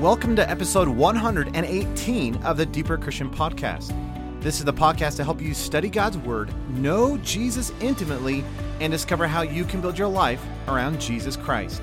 [0.00, 3.92] Welcome to episode 118 of the Deeper Christian Podcast.
[4.40, 8.42] This is the podcast to help you study God's Word, know Jesus intimately,
[8.80, 11.82] and discover how you can build your life around Jesus Christ.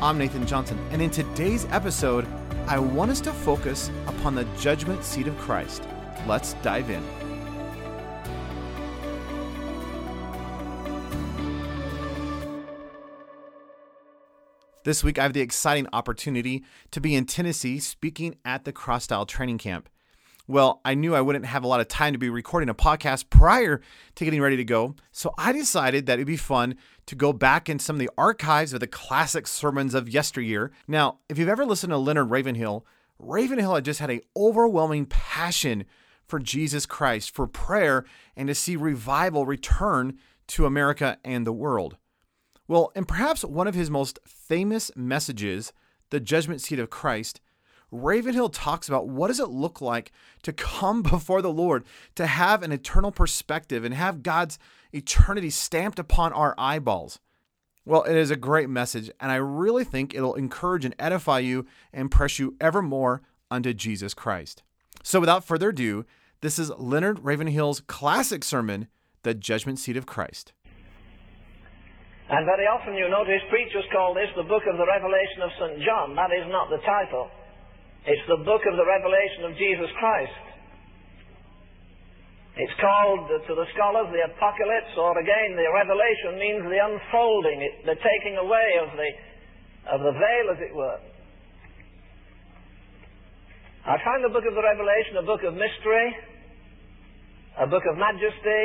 [0.00, 2.28] I'm Nathan Johnson, and in today's episode,
[2.68, 5.82] I want us to focus upon the judgment seat of Christ.
[6.24, 7.02] Let's dive in.
[14.86, 16.62] This week, I have the exciting opportunity
[16.92, 19.88] to be in Tennessee speaking at the Cross Style Training Camp.
[20.46, 23.28] Well, I knew I wouldn't have a lot of time to be recording a podcast
[23.28, 23.80] prior
[24.14, 27.68] to getting ready to go, so I decided that it'd be fun to go back
[27.68, 30.70] in some of the archives of the classic sermons of yesteryear.
[30.86, 32.86] Now, if you've ever listened to Leonard Ravenhill,
[33.18, 35.84] Ravenhill had just had an overwhelming passion
[36.28, 38.04] for Jesus Christ, for prayer,
[38.36, 40.16] and to see revival return
[40.46, 41.96] to America and the world.
[42.68, 45.72] Well, in perhaps one of his most famous messages,
[46.10, 47.40] The Judgment Seat of Christ,
[47.92, 51.84] Ravenhill talks about what does it look like to come before the Lord,
[52.16, 54.58] to have an eternal perspective and have God's
[54.92, 57.20] eternity stamped upon our eyeballs.
[57.84, 61.66] Well, it is a great message, and I really think it'll encourage and edify you
[61.92, 64.64] and press you ever more unto Jesus Christ.
[65.04, 66.04] So, without further ado,
[66.40, 68.88] this is Leonard Ravenhill's classic sermon,
[69.22, 70.52] The Judgment Seat of Christ.
[72.26, 75.78] And very often you notice preachers call this the book of the Revelation of St.
[75.86, 76.18] John.
[76.18, 77.30] That is not the title.
[78.02, 80.46] It's the book of the Revelation of Jesus Christ.
[82.58, 87.58] It's called uh, to the scholars the Apocalypse, or again, the Revelation means the unfolding,
[87.84, 89.10] the taking away of the,
[89.92, 90.98] of the veil, as it were.
[93.86, 96.08] I find the book of the Revelation a book of mystery,
[97.60, 98.64] a book of majesty,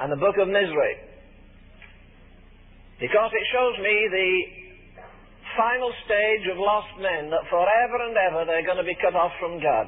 [0.00, 1.07] and a book of misery.
[2.98, 4.32] Because it shows me the
[5.56, 9.32] final stage of lost men that forever and ever they're going to be cut off
[9.38, 9.86] from God.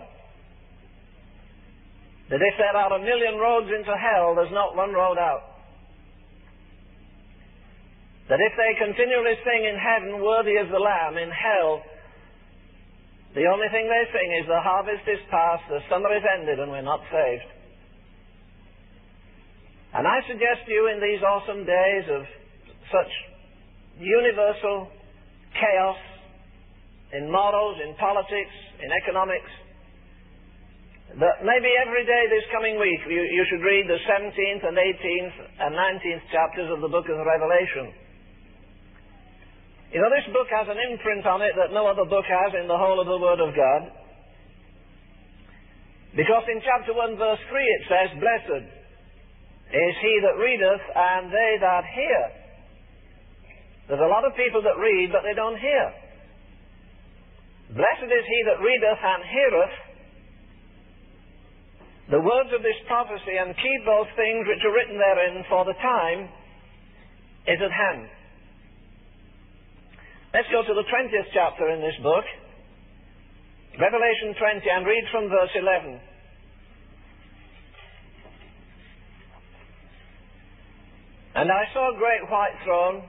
[2.31, 5.51] That if there are a million roads into hell, there's not one road out.
[8.31, 11.83] That if they continually sing in heaven, worthy is the Lamb, in hell,
[13.35, 16.71] the only thing they sing is the harvest is past, the summer is ended, and
[16.71, 17.51] we're not saved.
[19.95, 22.23] And I suggest to you in these awesome days of
[22.91, 23.13] such
[23.99, 24.91] universal
[25.55, 26.01] chaos
[27.13, 29.51] in morals, in politics, in economics,
[31.19, 35.37] that maybe every day this coming week you, you should read the 17th and 18th
[35.59, 37.91] and 19th chapters of the book of Revelation.
[39.91, 42.71] You know, this book has an imprint on it that no other book has in
[42.71, 43.91] the whole of the Word of God.
[46.15, 48.67] Because in chapter 1, verse 3, it says, Blessed
[49.75, 52.40] is he that readeth, and they that hear
[53.91, 55.85] there's a lot of people that read, but they don't hear.
[57.75, 59.77] Blessed is he that readeth and heareth
[62.15, 65.75] the words of this prophecy and keep those things which are written therein, for the
[65.83, 66.31] time
[67.51, 68.07] is at hand.
[70.35, 72.23] Let's go to the 20th chapter in this book,
[73.75, 75.99] Revelation 20, and read from verse 11.
[81.35, 83.03] And I saw a great white throne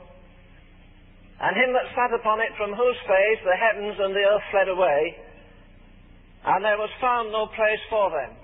[1.41, 4.69] and him that sat upon it, from whose face the heavens and the earth fled
[4.69, 5.01] away,
[6.45, 8.37] and there was found no place for them.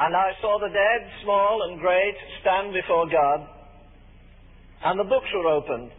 [0.00, 3.44] And I saw the dead, small and great, stand before God,
[4.84, 5.92] and the books were opened.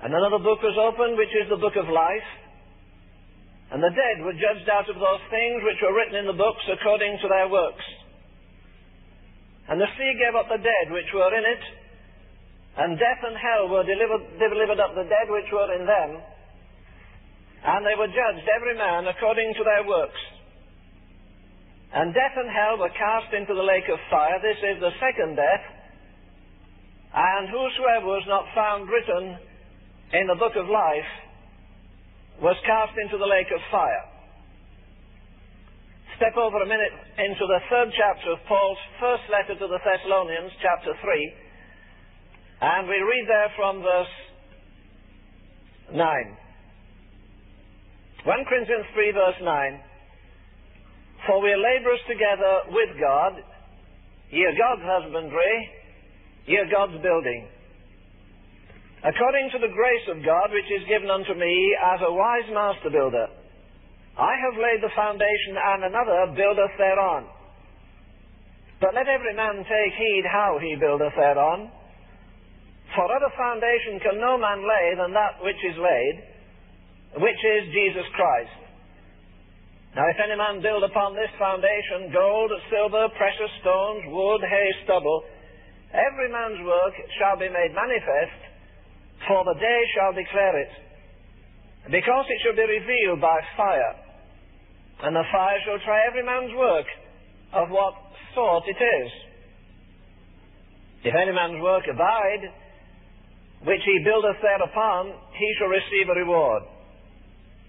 [0.00, 2.30] And another book was opened, which is the book of life.
[3.70, 6.64] And the dead were judged out of those things which were written in the books
[6.70, 7.84] according to their works.
[9.68, 11.62] And the sea gave up the dead which were in it,
[12.80, 16.16] and death and hell were delivered, delivered up the dead which were in them,
[17.60, 20.20] and they were judged every man according to their works.
[21.92, 24.40] And death and hell were cast into the lake of fire.
[24.40, 25.64] This is the second death.
[27.12, 29.36] And whosoever was not found written
[30.14, 31.10] in the book of life
[32.40, 34.04] was cast into the lake of fire.
[36.16, 40.52] Step over a minute into the third chapter of Paul's first letter to the Thessalonians,
[40.62, 41.49] chapter 3.
[42.60, 44.14] And we read there from verse
[45.96, 46.36] 9.
[48.24, 49.80] 1 Corinthians 3, verse 9.
[51.26, 53.32] For we are laborers together with God,
[54.28, 55.56] ye are God's husbandry,
[56.46, 57.48] ye are God's building.
[59.00, 62.92] According to the grace of God which is given unto me as a wise master
[62.92, 63.28] builder,
[64.20, 67.24] I have laid the foundation, and another buildeth thereon.
[68.84, 71.72] But let every man take heed how he buildeth thereon.
[72.94, 76.16] For other foundation can no man lay than that which is laid,
[77.22, 78.60] which is Jesus Christ.
[79.94, 85.22] Now, if any man build upon this foundation gold, silver, precious stones, wood, hay, stubble,
[85.90, 88.38] every man's work shall be made manifest,
[89.26, 90.72] for the day shall declare it.
[91.90, 93.94] Because it shall be revealed by fire,
[95.02, 96.86] and the fire shall try every man's work
[97.54, 97.94] of what
[98.34, 99.10] sort it is.
[101.02, 102.46] If any man's work abide,
[103.64, 106.62] which he buildeth thereupon, he shall receive a reward.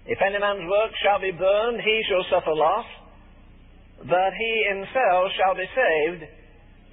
[0.06, 2.86] If any man's work shall be burned, he shall suffer loss,
[3.98, 6.24] but he himself shall be saved,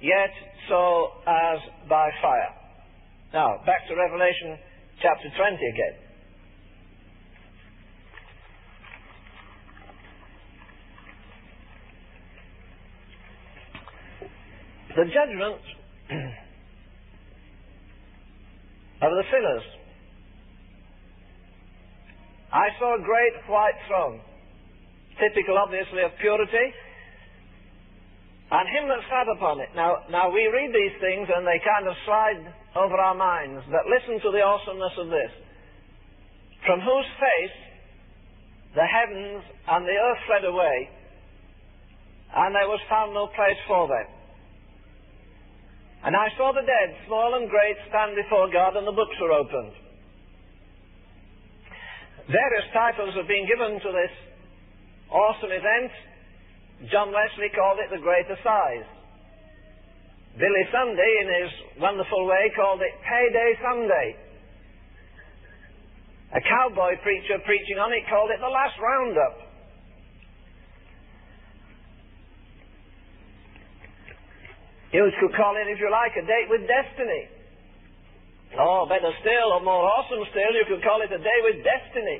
[0.00, 0.30] yet
[0.68, 1.58] so as
[1.88, 2.54] by fire.
[3.32, 4.58] Now, back to Revelation
[5.02, 5.96] chapter 20 again.
[14.96, 15.62] The judgment
[19.02, 19.64] of the sinners
[22.50, 24.18] I saw a great white throne,
[25.22, 26.74] typical obviously of purity,
[28.50, 29.70] and him that sat upon it.
[29.78, 32.42] Now, now we read these things and they kind of slide
[32.74, 35.30] over our minds, but listen to the awesomeness of this.
[36.66, 37.58] From whose face
[38.74, 40.90] the heavens and the earth fled away,
[42.34, 44.06] and there was found no place for them.
[46.00, 49.36] And I saw the dead, small and great, stand before God, and the books were
[49.36, 49.76] opened.
[52.24, 54.14] Various titles have been given to this
[55.12, 55.92] awesome event.
[56.88, 58.88] John Wesley called it the Great Assize.
[60.38, 61.52] Billy Sunday, in his
[61.82, 64.08] wonderful way, called it Payday Sunday.
[66.32, 69.49] A cowboy preacher preaching on it called it the Last Roundup.
[74.90, 77.30] You could call it, if you like, a date with destiny.
[78.58, 82.18] Or better still, or more awesome still, you could call it a day with destiny.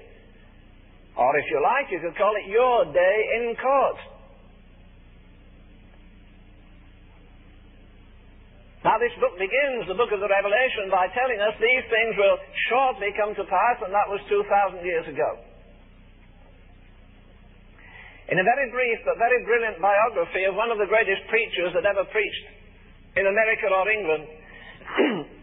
[1.19, 3.99] Or if you like, you could call it your day in court.
[8.87, 12.39] Now this book begins, the book of the Revelation, by telling us these things will
[12.71, 15.31] shortly come to pass, and that was 2,000 years ago.
[18.31, 21.83] In a very brief but very brilliant biography of one of the greatest preachers that
[21.83, 22.60] ever preached
[23.17, 24.25] in America or England,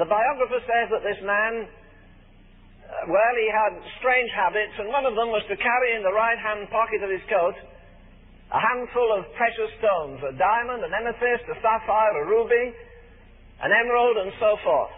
[0.00, 5.18] The biographer says that this man, uh, well, he had strange habits, and one of
[5.18, 7.52] them was to carry in the right hand pocket of his coat
[8.48, 12.72] a handful of precious stones a diamond, an amethyst, a sapphire, a ruby,
[13.60, 14.94] an emerald, and so forth.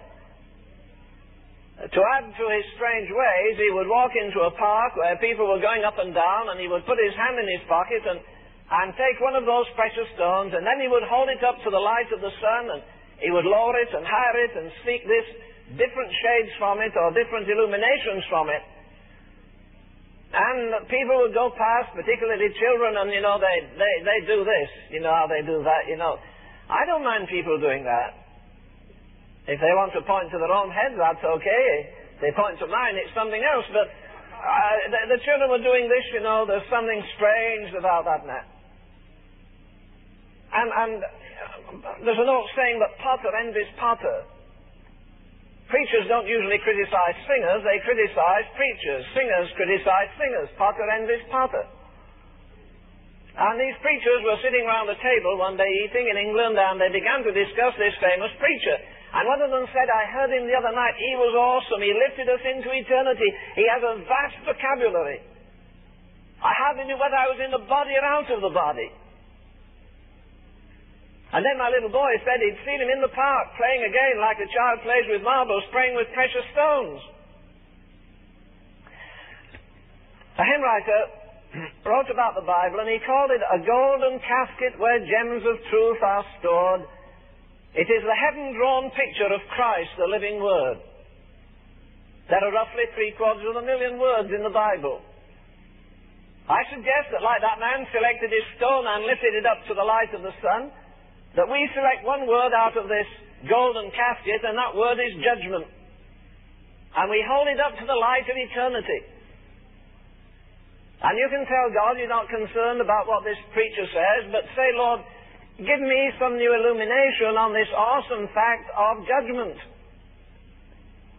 [1.83, 5.51] Uh, to add to his strange ways, he would walk into a park where people
[5.51, 8.21] were going up and down, and he would put his hand in his pocket and,
[8.71, 11.71] and take one of those precious stones, and then he would hold it up to
[11.71, 12.81] the light of the sun and
[13.23, 15.27] he would lower it and higher it and seek this
[15.79, 18.65] different shades from it or different illuminations from it.
[20.33, 24.69] And people would go past, particularly children, and you know, they, they, they do this,
[24.91, 26.17] you know how they do that, you know.
[26.73, 28.17] I don't mind people doing that.
[29.45, 31.67] If they want to point to their own head, that's okay.
[32.17, 33.67] If they point to mine, it's something else.
[33.75, 38.23] But uh, the, the, children were doing this, you know, there's something strange about that
[38.25, 38.47] now.
[40.53, 40.93] And, and
[42.05, 44.29] there's an old saying that potter envies potter.
[45.73, 49.03] Preachers don't usually criticize singers, they criticize preachers.
[49.17, 50.49] Singers criticize singers.
[50.61, 51.65] Potter envies potter.
[53.33, 56.93] And these preachers were sitting round a table one day eating in England and they
[56.93, 58.77] began to discuss this famous preacher.
[59.17, 60.93] And one of them said, I heard him the other night.
[61.01, 61.81] He was awesome.
[61.81, 63.29] He lifted us into eternity.
[63.57, 65.25] He has a vast vocabulary.
[66.45, 68.93] I hardly knew whether I was in the body or out of the body.
[71.33, 74.37] And then my little boy said he'd seen him in the park playing again like
[74.37, 77.01] a child plays with marbles, playing with precious stones.
[80.37, 81.01] A hymn writer
[81.89, 86.01] wrote about the Bible and he called it a golden casket where gems of truth
[86.05, 86.85] are stored.
[87.81, 90.85] It is the heaven drawn picture of Christ, the living Word.
[92.29, 95.01] There are roughly three quarters of a million words in the Bible.
[96.45, 99.85] I suggest that, like that man selected his stone and lifted it up to the
[99.85, 100.69] light of the sun,
[101.37, 103.09] that we select one word out of this
[103.49, 105.67] golden casket, and that word is judgment.
[106.93, 109.01] And we hold it up to the light of eternity.
[111.03, 114.71] And you can tell God you're not concerned about what this preacher says, but say,
[114.77, 115.03] Lord,
[115.59, 119.59] give me some new illumination on this awesome fact of judgment.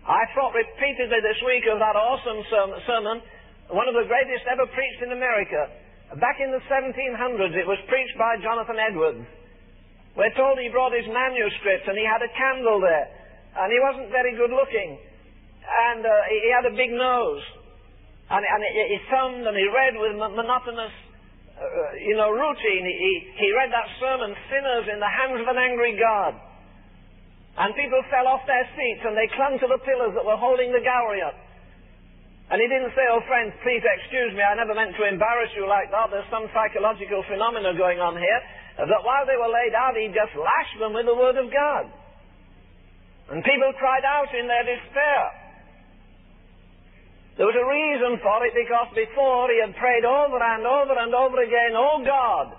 [0.07, 2.43] I thought repeatedly this week of that awesome
[2.87, 3.19] sermon,
[3.75, 5.67] one of the greatest ever preached in America.
[6.15, 9.25] Back in the 1700s, it was preached by Jonathan Edwards.
[10.13, 13.09] We're told he brought his manuscript and he had a candle there.
[13.57, 14.97] And he wasn't very good looking.
[15.63, 17.41] And uh, he had a big nose.
[18.29, 20.93] and, and he thumbed and he read with monotonous,
[21.57, 21.65] uh,
[21.97, 22.83] you know, routine.
[22.85, 26.33] He, he, he read that sermon, Sinners in the Hands of an Angry God.
[27.57, 30.73] And people fell off their seats and they clung to the pillars that were holding
[30.73, 31.37] the gallery up.
[32.53, 35.65] And he didn't say, oh friends, please excuse me, I never meant to embarrass you
[35.65, 36.13] like that.
[36.13, 38.41] There's some psychological phenomena going on here.
[38.77, 41.89] That while they were laid out, he just lashed them with the word of God.
[43.33, 45.21] And people cried out in their despair.
[47.41, 51.09] There was a reason for it because before he had prayed over and over and
[51.09, 52.53] over again, Oh God,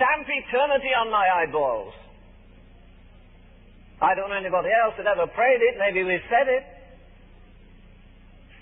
[0.00, 1.92] stamp eternity on my eyeballs.
[4.00, 5.76] I don't know anybody else that ever prayed it.
[5.76, 6.77] Maybe we've said it.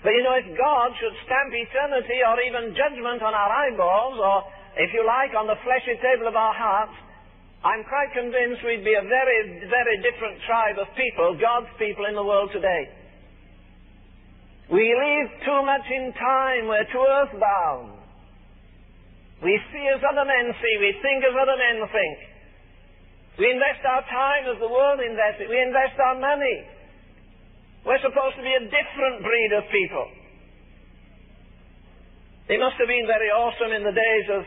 [0.05, 4.37] But you know, if God should stamp eternity or even judgment on our eyeballs, or
[4.77, 6.93] if you like, on the fleshy table of our hearts,
[7.65, 12.13] I'm quite convinced we'd be a very, very different tribe of people, God's people in
[12.13, 12.85] the world today.
[14.69, 16.69] We live too much in time.
[16.69, 17.97] We're too earthbound.
[19.41, 20.75] We see as other men see.
[20.77, 22.17] We think as other men think.
[23.37, 25.49] We invest our time as the world invests it.
[25.49, 26.76] We invest our money.
[27.87, 30.05] We're supposed to be a different breed of people.
[32.51, 34.43] It must have been very awesome in the days of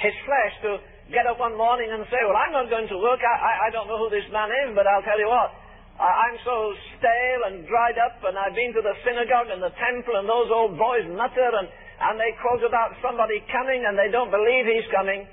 [0.00, 0.70] his flesh to
[1.12, 3.20] get up one morning and say, Well, I'm not going to work.
[3.20, 5.52] I, I, I don't know who this man is, but I'll tell you what.
[6.00, 6.56] I, I'm so
[6.96, 10.48] stale and dried up, and I've been to the synagogue and the temple, and those
[10.48, 14.88] old boys mutter, and, and they quote about somebody coming, and they don't believe he's
[14.88, 15.28] coming.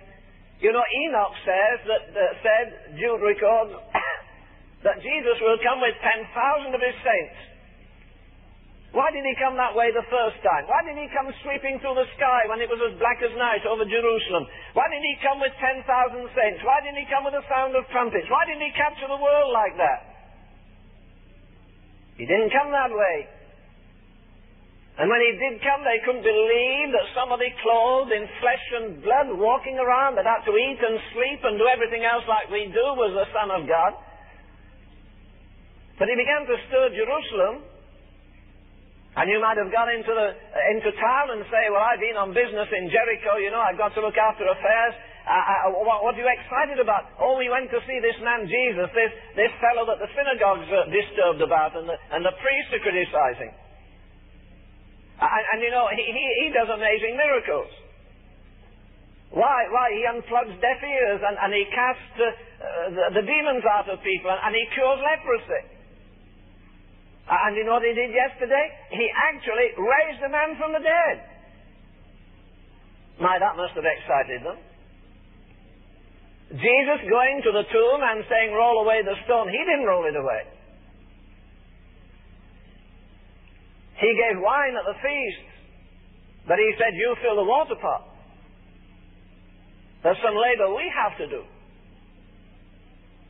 [0.59, 2.67] You know, Enoch says that, uh, said,
[2.99, 3.79] Jude records,
[4.85, 7.39] that Jesus will come with 10,000 of his saints.
[8.95, 10.71] Why did he come that way the first time?
[10.71, 13.67] Why did he come sweeping through the sky when it was as black as night
[13.67, 14.47] over Jerusalem?
[14.71, 15.83] Why did he come with 10,000
[16.31, 16.63] saints?
[16.63, 18.31] Why didn't he come with the sound of trumpets?
[18.31, 19.99] Why didn't he capture the world like that?
[22.15, 23.27] He didn't come that way.
[24.95, 29.27] And when he did come, they couldn't believe that somebody clothed in flesh and blood,
[29.35, 32.85] walking around, that had to eat and sleep and do everything else like we do,
[32.95, 33.91] was the Son of God.
[35.95, 37.63] But he began to stir Jerusalem.
[39.15, 40.27] And you might have gone into, the,
[40.75, 43.95] into town and say, well, I've been on business in Jericho, you know, I've got
[43.95, 44.93] to look after affairs.
[45.23, 47.15] Uh, uh, what, what, are you excited about?
[47.15, 50.91] Oh, we went to see this man Jesus, this, this fellow that the synagogues are
[50.91, 53.55] disturbed about and the, and the priests are criticizing.
[55.15, 57.71] And, and you know, he, he, he does amazing miracles.
[59.31, 59.63] Why?
[59.71, 59.95] Why?
[59.95, 62.27] He unplugs deaf ears and, and he casts uh,
[62.91, 65.74] the, the, demons out of people and, and he cures leprosy.
[67.25, 68.65] Uh, and you know what he did yesterday?
[68.93, 71.17] He actually raised a man from the dead.
[73.17, 74.59] My, that must have excited them.
[76.53, 80.13] Jesus going to the tomb and saying, roll away the stone, he didn't roll it
[80.13, 80.45] away.
[83.97, 85.47] He gave wine at the feast,
[86.47, 88.11] but he said, You fill the water pot.
[90.03, 91.41] There's some labor we have to do.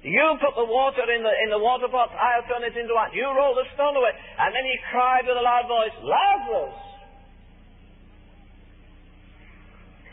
[0.06, 3.10] You put the water in the, in the water pot, I'll turn it into wine.
[3.18, 4.14] You roll the stone away.
[4.14, 6.78] And then he cried with a loud voice, Lazarus!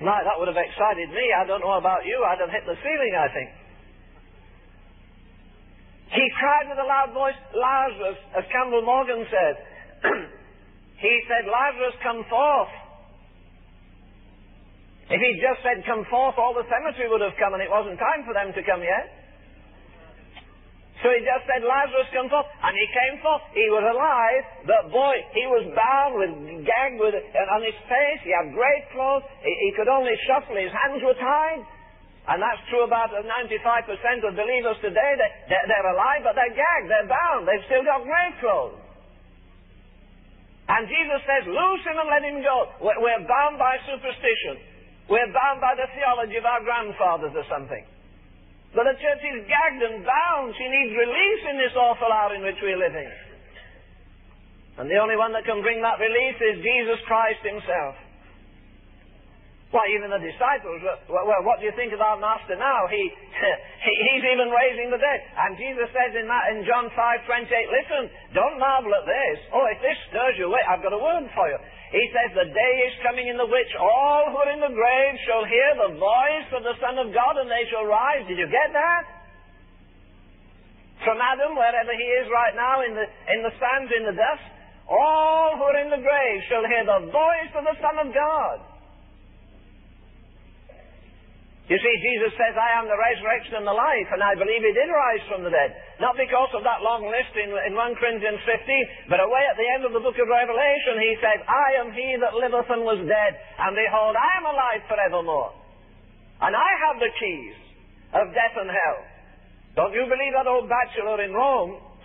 [0.01, 1.25] Now, that would have excited me.
[1.37, 2.25] I don't know about you.
[2.25, 3.51] I'd have hit the ceiling, I think.
[6.17, 9.55] He cried with a loud voice, Lazarus, as Campbell Morgan said.
[11.03, 12.71] He said, Lazarus, come forth.
[15.11, 17.99] If he'd just said, come forth, all the cemetery would have come, and it wasn't
[17.99, 19.22] time for them to come yet.
[21.03, 22.47] So he just said, Lazarus, come forth.
[22.63, 23.43] And he came forth.
[23.51, 26.31] He was alive, but boy, he was bound with,
[26.63, 29.27] gagged with, and on his face, he had great clothes.
[29.43, 31.67] He, he could only shuffle, his hands were tied.
[32.23, 33.27] And that's true about 95%
[34.23, 35.13] of believers today.
[35.19, 37.51] They, they're alive, but they're gagged, they're bound.
[37.51, 38.79] They've still got great clothes.
[40.71, 42.71] And Jesus says, loose him and let him go.
[42.79, 44.63] We're bound by superstition.
[45.11, 47.83] We're bound by the theology of our grandfathers or something.
[48.73, 50.57] But the church is gagged and bound.
[50.57, 53.09] She needs release in this awful hour in which we're living.
[54.81, 58.01] And the only one that can bring that release is Jesus Christ himself.
[59.73, 62.85] Why, even the disciples, well, well, what do you think of our master now?
[62.93, 63.01] He,
[63.89, 65.21] he, he's even raising the dead.
[65.33, 68.03] And Jesus says in, that, in John 5, 28, listen,
[68.37, 69.37] don't marvel at this.
[69.49, 71.57] Oh, if this stirs you away, I've got a word for you.
[71.93, 75.15] He says, the day is coming in the which all who are in the grave
[75.29, 78.25] shall hear the voice of the Son of God and they shall rise.
[78.25, 79.05] Did you get that?
[81.05, 84.47] From Adam, wherever he is right now, in the, in the sands, in the dust,
[84.89, 88.72] all who are in the grave shall hear the voice of the Son of God.
[91.73, 94.77] You see, Jesus says, I am the resurrection and the life, and I believe he
[94.77, 95.73] did rise from the dead.
[96.05, 99.65] Not because of that long list in, in 1 Corinthians 15, but away at the
[99.73, 103.01] end of the book of Revelation, he says, I am he that liveth and was
[103.09, 105.57] dead, and behold, I am alive forevermore.
[106.45, 107.57] And I have the keys
[108.21, 109.01] of death and hell.
[109.73, 111.81] Don't you believe that old bachelor in Rome?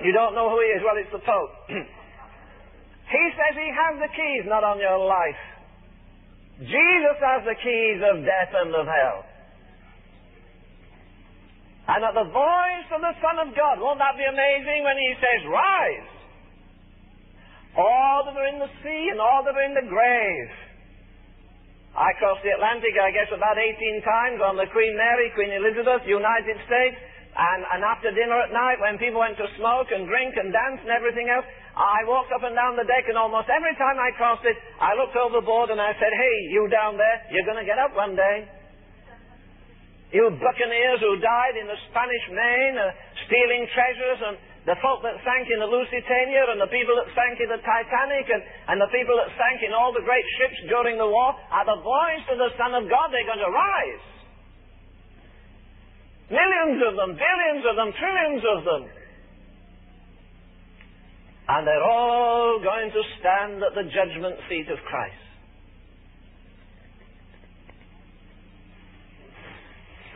[0.00, 0.80] you don't know who he is?
[0.80, 1.52] Well, it's the Pope.
[3.12, 5.55] he says he has the keys, not on your life.
[6.60, 9.20] Jesus has the keys of death and of hell.
[11.86, 15.10] And at the voice of the Son of God, won't that be amazing when he
[15.20, 16.10] says, Rise!
[17.76, 20.50] All that are in the sea and all that are in the grave.
[21.96, 26.04] I crossed the Atlantic, I guess, about 18 times on the Queen Mary, Queen Elizabeth,
[26.08, 26.96] United States.
[27.36, 30.80] And, and after dinner at night, when people went to smoke and drink and dance
[30.80, 31.44] and everything else,
[31.76, 34.96] I walked up and down the deck, and almost every time I crossed it, I
[34.96, 38.16] looked overboard and I said, Hey, you down there, you're going to get up one
[38.16, 38.48] day.
[40.16, 42.96] You buccaneers who died in the Spanish Main, uh,
[43.28, 47.36] stealing treasures, and the folk that sank in the Lusitania, and the people that sank
[47.36, 48.40] in the Titanic, and,
[48.72, 51.84] and the people that sank in all the great ships during the war, are the
[51.84, 54.15] voice of the Son of God, they're going to rise.
[56.30, 58.82] Millions of them, billions of them, trillions of them.
[61.46, 65.22] And they're all going to stand at the judgment seat of Christ.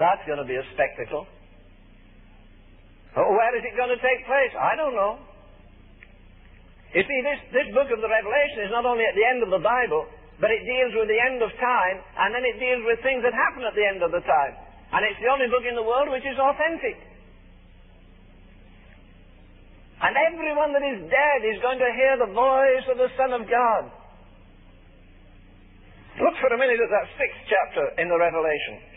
[0.02, 1.28] That's going to be a spectacle.
[3.14, 4.54] Where is it going to take place?
[4.58, 5.22] I don't know.
[6.90, 9.54] You see, this, this book of the Revelation is not only at the end of
[9.54, 10.10] the Bible,
[10.42, 13.30] but it deals with the end of time, and then it deals with things that
[13.30, 14.69] happen at the end of the time.
[14.90, 16.98] And it's the only book in the world which is authentic.
[20.02, 23.46] And everyone that is dead is going to hear the voice of the Son of
[23.46, 23.82] God.
[26.18, 28.90] Look for a minute at that sixth chapter in the Revelation.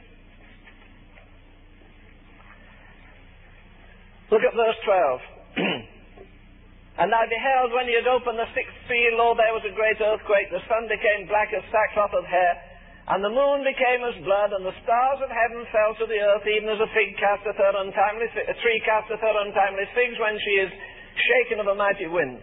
[4.34, 5.22] Look at verse 12.
[7.06, 10.02] and I beheld when he had opened the sixth seal, lo, there was a great
[10.02, 10.50] earthquake.
[10.50, 12.73] The sun became black as sackcloth of hair
[13.04, 16.48] and the moon became as blood, and the stars of heaven fell to the earth,
[16.48, 20.54] even as a fig casteth her untimely, a tree casteth her untimely figs when she
[20.64, 20.72] is
[21.20, 22.40] shaken of a mighty wind.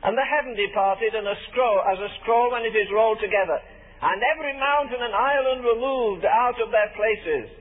[0.00, 3.60] And the heaven departed, and a scroll, as a scroll when it is rolled together.
[4.00, 7.52] And every mountain and island were moved out of their places.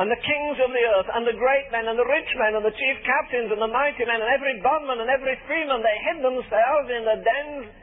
[0.00, 2.64] And the kings of the earth, and the great men, and the rich men, and
[2.64, 6.24] the chief captains, and the mighty men, and every bondman, and every freeman, they hid
[6.24, 7.81] themselves in the dens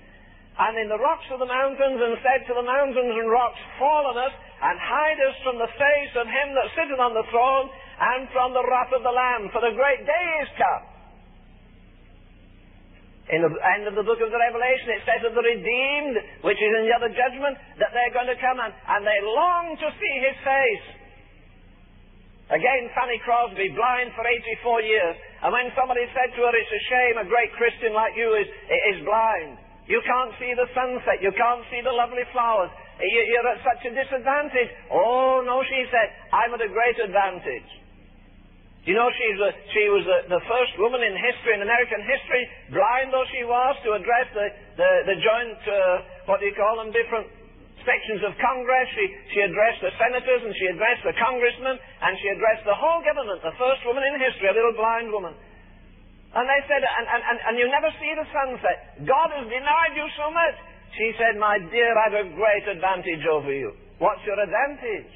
[0.59, 4.11] and in the rocks of the mountains, and said to the mountains and rocks, Fall
[4.11, 7.71] on us, and hide us from the face of him that sitteth on the throne,
[7.71, 10.83] and from the wrath of the Lamb, for the great day is come.
[13.29, 16.59] In the end of the book of the Revelation, it says of the redeemed, which
[16.59, 19.87] is in the other judgment, that they're going to come and, and they long to
[19.95, 20.87] see his face.
[22.49, 25.15] Again, Fanny Crosby, blind for 84 years.
[25.45, 28.49] And when somebody said to her, It's a shame a great Christian like you is,
[28.97, 29.68] is blind.
[29.89, 31.17] You can't see the sunset.
[31.17, 32.69] You can't see the lovely flowers.
[33.01, 34.69] You're at such a disadvantage.
[34.93, 37.65] Oh, no, she said, I'm at a great advantage.
[38.85, 42.43] You know, she's a, she was a, the first woman in history, in American history,
[42.71, 44.47] blind though she was, to address the,
[44.77, 45.75] the, the joint, uh,
[46.31, 47.27] what do you call them, different
[47.83, 48.87] sections of Congress.
[48.93, 53.01] She, she addressed the senators and she addressed the congressmen and she addressed the whole
[53.03, 55.33] government, the first woman in history, a little blind woman.
[56.29, 59.01] And they said, and, and, and, and you never see the sunset.
[59.09, 60.55] God has denied you so much.
[60.93, 63.73] She said, My dear, I have a great advantage over you.
[63.97, 65.09] What's your advantage?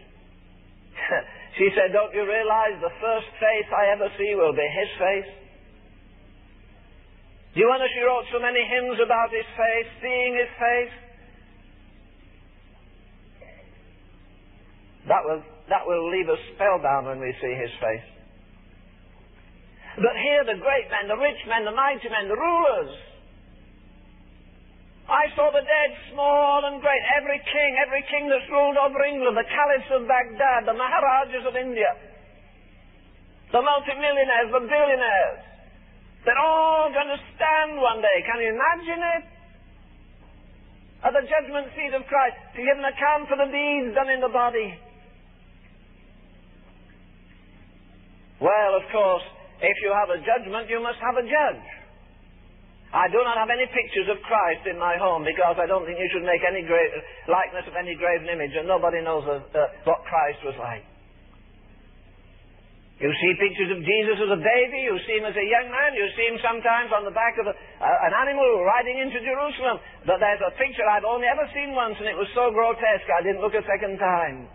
[1.58, 5.32] she said, Don't you realize the first face I ever see will be his face?
[7.54, 10.95] Do you wonder she wrote so many hymns about his face, seeing his face?
[15.06, 18.08] That will, that will leave us spellbound when we see his face.
[19.95, 22.93] But here the great men, the rich men, the mighty men, the rulers.
[25.06, 29.36] I saw the dead, small and great, every king, every king that's ruled over England,
[29.36, 31.91] the caliphs of Baghdad, the Maharajas of India,
[33.51, 35.43] the multimillionaires, the billionaires.
[36.23, 38.17] They're all going to stand one day.
[38.23, 39.23] Can you imagine it?
[41.03, 44.23] At the judgment seat of Christ to give an account for the deeds done in
[44.23, 44.71] the body.
[48.39, 49.27] Well, of course,
[49.63, 51.63] if you have a judgment, you must have a judge.
[52.93, 55.97] I do not have any pictures of Christ in my home because I don't think
[55.97, 59.65] you should make any gra- likeness of any graven image, and nobody knows of, uh,
[59.89, 60.86] what Christ was like.
[63.02, 65.97] You see pictures of Jesus as a baby, you see him as a young man,
[65.97, 69.82] you see him sometimes on the back of a, uh, an animal riding into Jerusalem.
[70.06, 73.26] But there's a picture I've only ever seen once, and it was so grotesque I
[73.26, 74.45] didn't look a second time.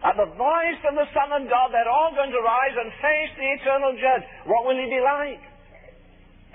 [0.00, 3.32] At the voice of the Son of God, they're all going to rise and face
[3.36, 4.24] the eternal judge.
[4.48, 5.44] What will he be like?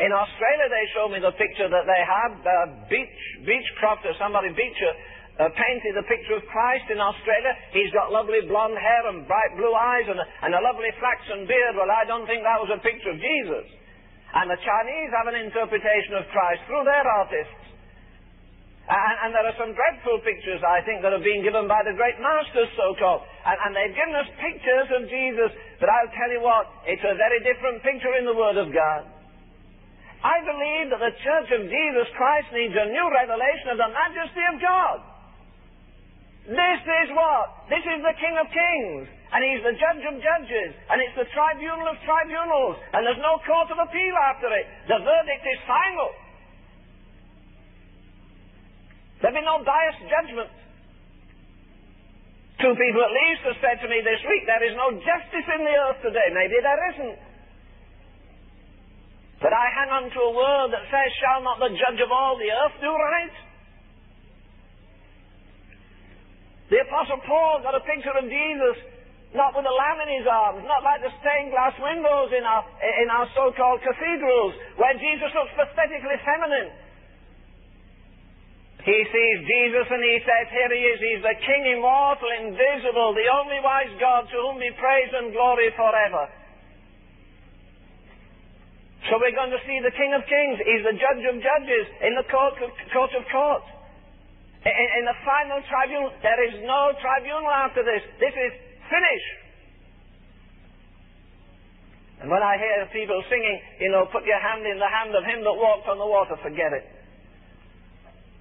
[0.01, 2.31] In Australia, they showed me the picture that they had.
[2.41, 2.53] Uh,
[2.89, 4.93] Beach, Beechcroft or somebody, Beecher,
[5.39, 7.53] uh, painted a picture of Christ in Australia.
[7.71, 11.45] He's got lovely blonde hair and bright blue eyes and a, and a lovely flaxen
[11.45, 11.77] beard.
[11.77, 13.65] Well, I don't think that was a picture of Jesus.
[14.36, 17.75] And the Chinese have an interpretation of Christ through their artists.
[18.86, 21.98] And, and, there are some dreadful pictures, I think, that have been given by the
[21.98, 23.26] great masters, so-called.
[23.41, 25.50] And, and they've given us pictures of Jesus.
[25.82, 29.10] But I'll tell you what, it's a very different picture in the Word of God.
[30.21, 34.45] I believe that the Church of Jesus Christ needs a new revelation of the majesty
[34.54, 34.98] of God.
[36.45, 37.65] This is what?
[37.74, 39.10] This is the King of Kings.
[39.34, 40.78] And he's the judge of judges.
[40.93, 42.78] And it's the tribunal of tribunals.
[42.93, 44.65] And there's no court of appeal after it.
[44.86, 46.10] The verdict is final.
[49.21, 50.51] There'll be no biased judgment.
[52.60, 55.62] Two people at least have said to me this week, there is no justice in
[55.67, 56.28] the earth today.
[56.32, 57.17] Maybe there isn't.
[59.43, 62.39] But I hang on to a word that says, shall not the judge of all
[62.39, 63.36] the earth do right?
[66.71, 68.78] The Apostle Paul got a picture of Jesus
[69.36, 72.63] not with a lamb in his arms, not like the stained glass windows in our,
[73.04, 76.71] in our so-called cathedrals, where Jesus looks pathetically feminine.
[78.86, 83.26] He sees Jesus and he says, Here he is, he's the King immortal, invisible, the
[83.34, 86.30] only wise God to whom be praise and glory forever.
[89.10, 90.58] So we're going to see the King of Kings.
[90.62, 93.69] He's the Judge of Judges in the court of, court of courts.
[94.65, 98.06] In, in the final tribunal, there is no tribunal after this.
[98.21, 98.54] This is
[98.86, 99.34] finished.
[102.21, 105.26] And when I hear people singing, you know, put your hand in the hand of
[105.26, 106.86] him that walked on the water, forget it.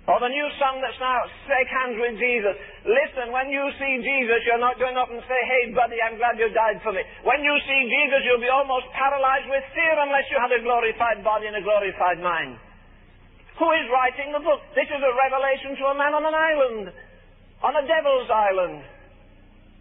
[0.04, 1.16] Or the new song that's now,
[1.48, 2.52] shake hands with Jesus.
[2.84, 6.36] Listen, when you see Jesus, you're not going up and say, hey buddy, I'm glad
[6.36, 7.00] you died for me.
[7.24, 11.24] When you see Jesus, you'll be almost paralyzed with fear unless you had a glorified
[11.24, 12.60] body and a glorified mind.
[13.56, 14.60] Who is writing the book?
[14.76, 16.84] This is a revelation to a man on an island,
[17.64, 18.84] on a devil's island.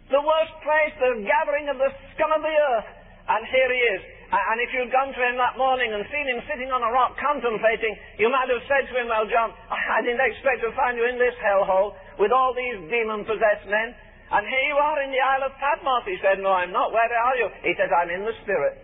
[0.08, 2.88] The worst place, the gathering of the scum of the earth.
[3.28, 4.02] And here he is.
[4.32, 7.14] And if you'd gone to him that morning and seen him sitting on a rock
[7.20, 9.52] contemplating, you might have said to him, Well, John,
[9.94, 13.92] I didn't expect to find you in this hellhole with all these demon possessed men.
[14.32, 16.08] And here you are in the Isle of Patmos.
[16.08, 16.90] He said, No, I'm not.
[16.90, 17.48] Where are you?
[17.62, 18.74] He says, I'm in the Spirit.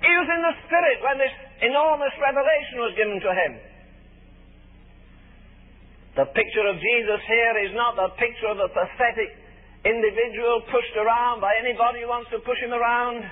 [0.00, 3.52] He was in the Spirit when this enormous revelation was given to him.
[6.16, 9.30] The picture of Jesus here is not the picture of a pathetic
[9.84, 13.24] individual pushed around by anybody who wants to push him around.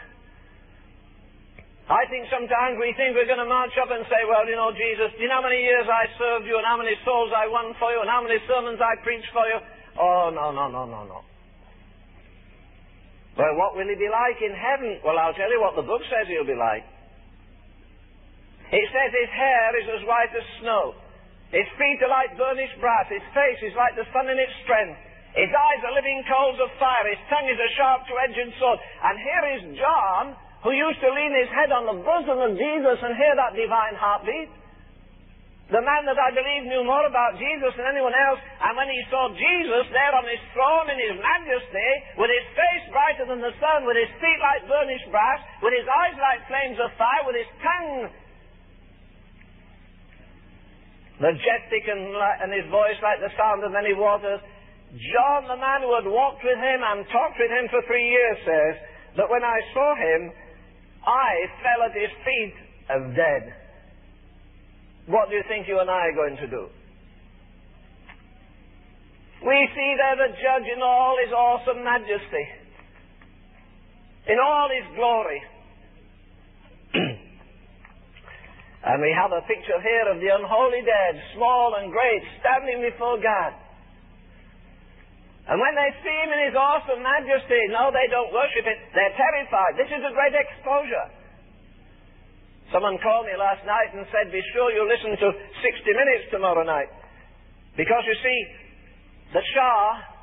[1.88, 4.68] I think sometimes we think we're going to march up and say, well, you know,
[4.76, 7.72] Jesus, you know how many years I served you and how many souls I won
[7.80, 9.58] for you and how many sermons I preached for you?
[9.96, 11.24] Oh, no, no, no, no, no.
[13.40, 15.00] Well, what will he be like in heaven?
[15.00, 16.84] Well, I'll tell you what the book says he'll be like.
[18.68, 20.92] It says his hair is as white as snow.
[21.56, 23.08] His feet are like burnished brass.
[23.08, 25.08] His face is like the sun in its strength.
[25.36, 27.04] His eyes are living coals of fire.
[27.08, 28.80] His tongue is a sharp two-edged sword.
[28.80, 30.24] And here is John,
[30.64, 33.94] who used to lean his head on the bosom of Jesus and hear that divine
[33.94, 34.50] heartbeat.
[35.68, 38.40] The man that I believe knew more about Jesus than anyone else.
[38.64, 42.84] And when he saw Jesus there on his throne in his majesty, with his face
[42.88, 46.80] brighter than the sun, with his feet like burnished brass, with his eyes like flames
[46.80, 48.08] of fire, with his tongue
[51.20, 54.40] majestic and, and his voice like the sound of many waters,
[54.88, 58.38] John, the man who had walked with him and talked with him for three years,
[58.40, 58.74] says
[59.20, 60.33] that when I saw him,
[61.05, 62.57] I fell at his feet
[62.88, 63.53] as dead.
[65.09, 66.68] What do you think you and I are going to do?
[69.44, 72.46] We see there the judge in all his awesome majesty,
[74.27, 75.40] in all his glory.
[78.88, 83.20] and we have a picture here of the unholy dead, small and great, standing before
[83.20, 83.67] God.
[85.48, 88.78] And when they see him in his awesome majesty, no, they don't worship it.
[88.92, 89.80] They're terrified.
[89.80, 91.08] This is a great exposure.
[92.68, 96.68] Someone called me last night and said, be sure you listen to 60 Minutes tomorrow
[96.68, 96.92] night.
[97.80, 98.38] Because you see,
[99.32, 100.18] the Shah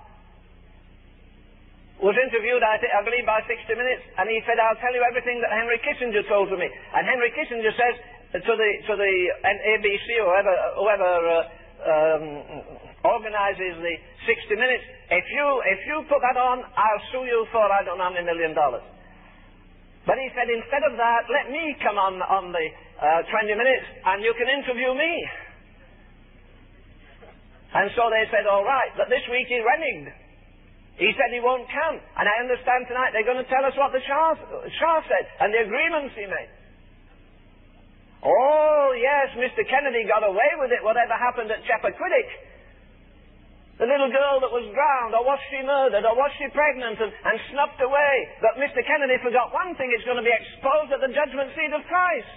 [2.06, 5.02] was interviewed, I, th- I believe, by 60 Minutes, and he said, I'll tell you
[5.10, 6.70] everything that Henry Kissinger told to me.
[6.70, 7.96] And Henry Kissinger says
[8.46, 11.42] to the, to the ABC or whoever, whoever uh,
[11.90, 12.24] um,
[13.06, 14.86] organizes the 60 Minutes.
[15.14, 18.16] If you, if you put that on, I'll sue you for I don't know how
[18.18, 18.82] many million dollars.
[20.10, 22.66] But he said, instead of that, let me come on, on the
[23.02, 25.14] uh, 20 Minutes and you can interview me.
[27.74, 30.14] And so they said, all right, but this week he reneged.
[30.96, 32.00] He said he won't come.
[32.00, 34.38] And I understand tonight they're going to tell us what the Shah,
[34.80, 36.52] Shah said and the agreements he made.
[38.24, 39.62] Oh, yes, Mr.
[39.68, 42.55] Kennedy got away with it, whatever happened at Chappaquiddick.
[43.76, 47.12] The little girl that was drowned, or was she murdered, or was she pregnant and,
[47.12, 48.14] and snuffed away?
[48.40, 48.80] But Mr.
[48.80, 52.32] Kennedy forgot one thing, it's going to be exposed at the judgment seat of Christ.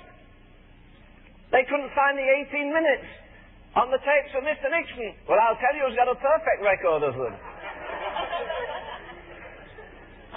[1.55, 3.07] They couldn't find the 18 minutes
[3.79, 4.67] on the tapes of Mr.
[4.67, 5.15] Nixon.
[5.31, 7.35] Well, I'll tell you who's got a perfect record of them.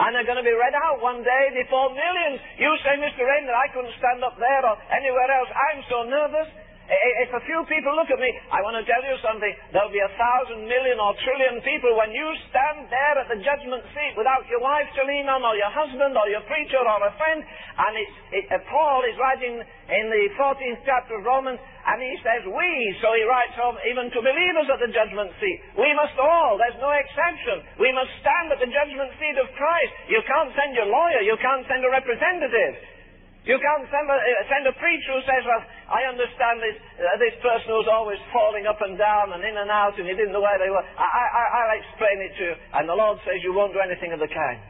[0.05, 2.45] and they're going to be read out one day before millions.
[2.61, 3.25] You say, Mr.
[3.25, 5.49] That I couldn't stand up there or anywhere else.
[5.49, 6.49] I'm so nervous.
[6.91, 9.47] If a few people look at me, I want to tell you something.
[9.71, 13.87] There'll be a thousand million or trillion people when you stand there at the judgment
[13.95, 17.15] seat without your wife to lean on, or your husband, or your preacher, or a
[17.15, 17.47] friend.
[17.47, 22.15] And it's, it, uh, Paul is writing in the 14th chapter of Romans, and he
[22.27, 25.63] says, We, so he writes home, even to believers at the judgment seat.
[25.79, 27.63] We must all, there's no exception.
[27.79, 30.11] We must stand at the judgment seat of Christ.
[30.11, 33.00] You can't send your lawyer, you can't send a representative.
[33.41, 37.17] You can't send a, uh, send a preacher who says, well, I understand this, uh,
[37.17, 40.29] this person who's always falling up and down and in and out and he didn't
[40.29, 40.85] know where they were.
[40.93, 42.55] I, I, I'll explain it to you.
[42.77, 44.61] And the Lord says you won't do anything of the kind.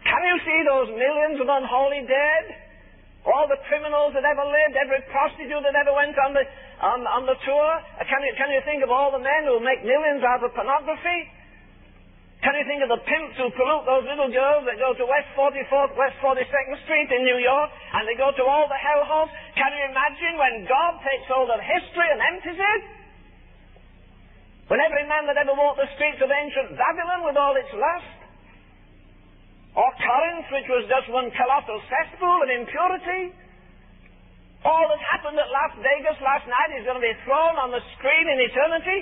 [0.00, 2.44] Can you see those millions of unholy dead?
[3.28, 6.40] All the criminals that ever lived, every prostitute that ever went on the,
[6.80, 7.70] on, on the tour?
[8.00, 11.36] Can you, can you think of all the men who make millions out of pornography?
[12.38, 15.26] Can you think of the pimps who pollute those little girls that go to West
[15.34, 19.26] 44th, West 42nd Street in New York, and they go to all the hellholes?
[19.58, 22.82] Can you imagine when God takes hold of history and empties it?
[24.70, 28.18] When every man that ever walked the streets of ancient Babylon with all its lust?
[29.74, 33.34] Or Corinth, which was just one colossal cesspool of impurity?
[34.62, 37.82] All that happened at Las Vegas last night is going to be thrown on the
[37.98, 38.98] screen in eternity.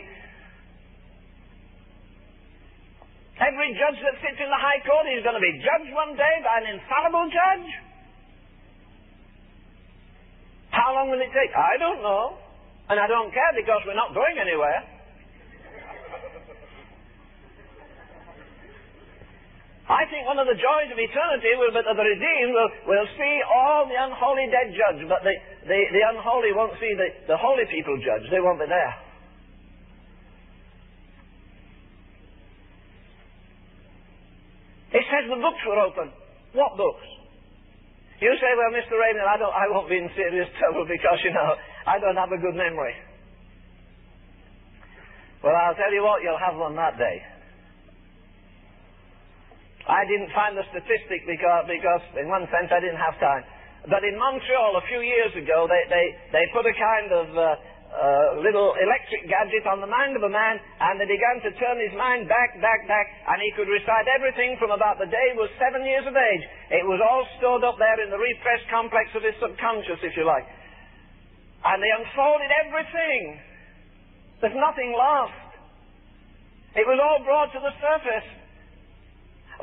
[3.37, 6.35] Every judge that sits in the High Court is going to be judged one day
[6.41, 7.69] by an infallible judge.
[10.73, 11.53] How long will it take?
[11.53, 12.41] I don't know.
[12.89, 14.81] And I don't care because we're not going anywhere.
[19.87, 23.09] I think one of the joys of eternity will be that the redeemed will, will
[23.15, 25.31] see all the unholy dead judged, but the,
[25.63, 28.27] the, the unholy won't see the, the holy people judged.
[28.35, 29.06] They won't be there.
[34.93, 36.13] It says the books were open.
[36.55, 37.07] What books?
[38.21, 38.97] You say, well, Mr.
[38.97, 41.51] Raymond, I, don't, I won't be in serious trouble because, you know,
[41.85, 42.95] I don't have a good memory.
[45.45, 47.19] Well, I'll tell you what, you'll have one that day.
[49.87, 53.45] I didn't find the statistic because, because in one sense, I didn't have time.
[53.87, 57.47] But in Montreal a few years ago, they, they, they put a kind of uh,
[57.93, 61.77] uh, little electric gadget on the mind of a man, and they began to turn
[61.81, 65.39] his mind back, back, back, and he could recite everything from about the day he
[65.39, 66.45] was seven years of age.
[66.71, 70.27] It was all stored up there in the repressed complex of his subconscious, if you
[70.27, 70.45] like.
[71.65, 73.23] And they unfolded everything.
[74.45, 75.47] There's nothing lost.
[76.77, 78.29] It was all brought to the surface.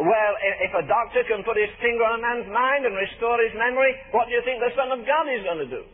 [0.02, 0.34] Well,
[0.66, 3.94] if a doctor can put his finger on a man's mind and restore his memory,
[4.10, 5.86] what do you think the Son of God is going to do?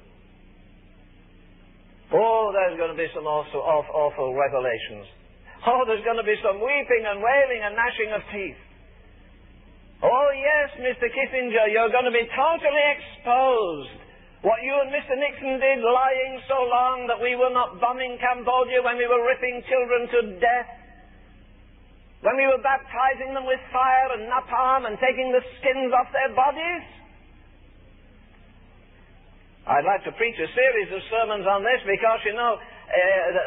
[2.09, 5.05] Oh, there's going to be some awful, awful, revelations.
[5.61, 8.61] Oh, there's going to be some weeping and wailing and gnashing of teeth.
[10.01, 11.05] Oh, yes, Mr.
[11.11, 13.99] Kissinger, you're going to be totally exposed.
[14.41, 15.19] What you and Mr.
[15.19, 19.59] Nixon did lying so long that we were not bombing Cambodia when we were ripping
[19.67, 20.71] children to death.
[22.23, 26.31] When we were baptizing them with fire and napalm and taking the skins off their
[26.31, 26.98] bodies.
[29.69, 32.97] I'd like to preach a series of sermons on this because, you know, uh,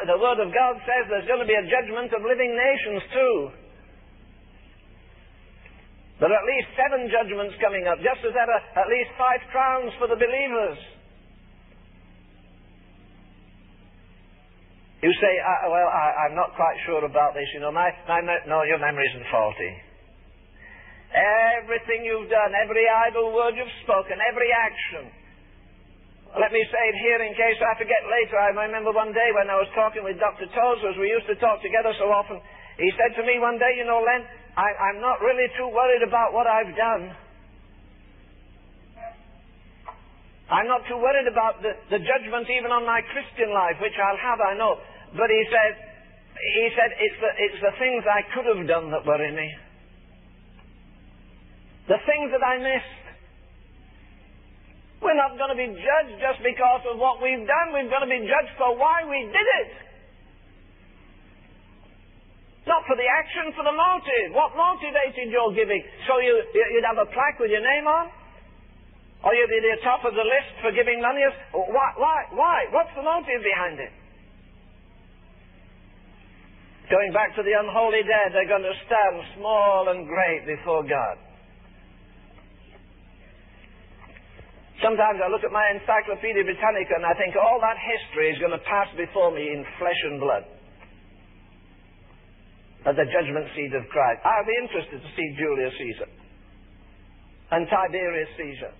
[0.07, 3.03] the, the, Word of God says there's going to be a judgment of living nations
[3.11, 3.35] too.
[6.23, 9.43] There are at least seven judgments coming up, just as there are at least five
[9.51, 10.79] crowns for the believers.
[15.03, 17.51] You say, uh, well, I, am not quite sure about this.
[17.51, 19.71] You know, my, my, no, your memory isn't faulty.
[21.59, 25.11] Everything you've done, every idle word you've spoken, every action,
[26.33, 28.41] let me say it here in case I forget later.
[28.41, 30.49] I remember one day when I was talking with Dr.
[30.49, 32.41] Tozer, we used to talk together so often.
[32.81, 34.25] He said to me one day, you know, Len,
[34.57, 37.13] I, I'm not really too worried about what I've done.
[40.49, 44.21] I'm not too worried about the, the judgment even on my Christian life, which I'll
[44.21, 44.81] have, I know.
[45.13, 45.73] But he said,
[46.33, 49.49] he said, it's the, it's the things I could have done that worry me.
[51.93, 53.02] The things that I missed.
[55.03, 57.75] We're not going to be judged just because of what we've done.
[57.75, 59.71] We're going to be judged for why we did it.
[62.63, 64.31] Not for the action, for the motive.
[64.31, 65.83] What motivated your giving?
[66.07, 68.07] So you, you'd have a plaque with your name on?
[69.27, 71.27] Or you'd be at the top of the list for giving money?
[71.51, 71.89] Why?
[71.99, 72.19] Why?
[72.31, 72.57] Why?
[72.71, 73.91] What's the motive behind it?
[76.87, 81.19] Going back to the unholy dead, they're going to stand small and great before God.
[84.81, 88.55] Sometimes I look at my Encyclopedia Britannica and I think all that history is going
[88.55, 90.43] to pass before me in flesh and blood.
[92.83, 94.19] At the judgment seat of Christ.
[94.25, 96.09] I'll be interested to see Julius Caesar
[97.53, 98.73] and Tiberius Caesar.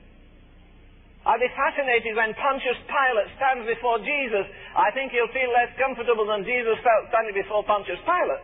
[1.24, 4.44] I'll be fascinated when Pontius Pilate stands before Jesus.
[4.76, 8.44] I think he'll feel less comfortable than Jesus felt standing before Pontius Pilate.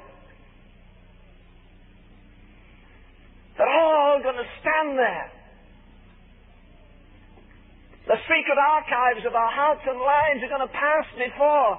[3.60, 5.28] They're all going to stand there.
[8.10, 11.78] The secret archives of our hearts and lives are going to pass before.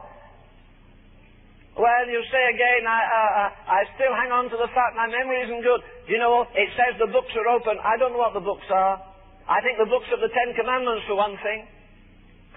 [1.75, 5.43] Well, you say again, I, uh, I still hang on to the fact my memory
[5.51, 5.83] isn't good.
[6.07, 7.83] You know, it says the books are open.
[7.83, 9.03] I don't know what the books are.
[9.51, 11.67] I think the books of the Ten Commandments for one thing.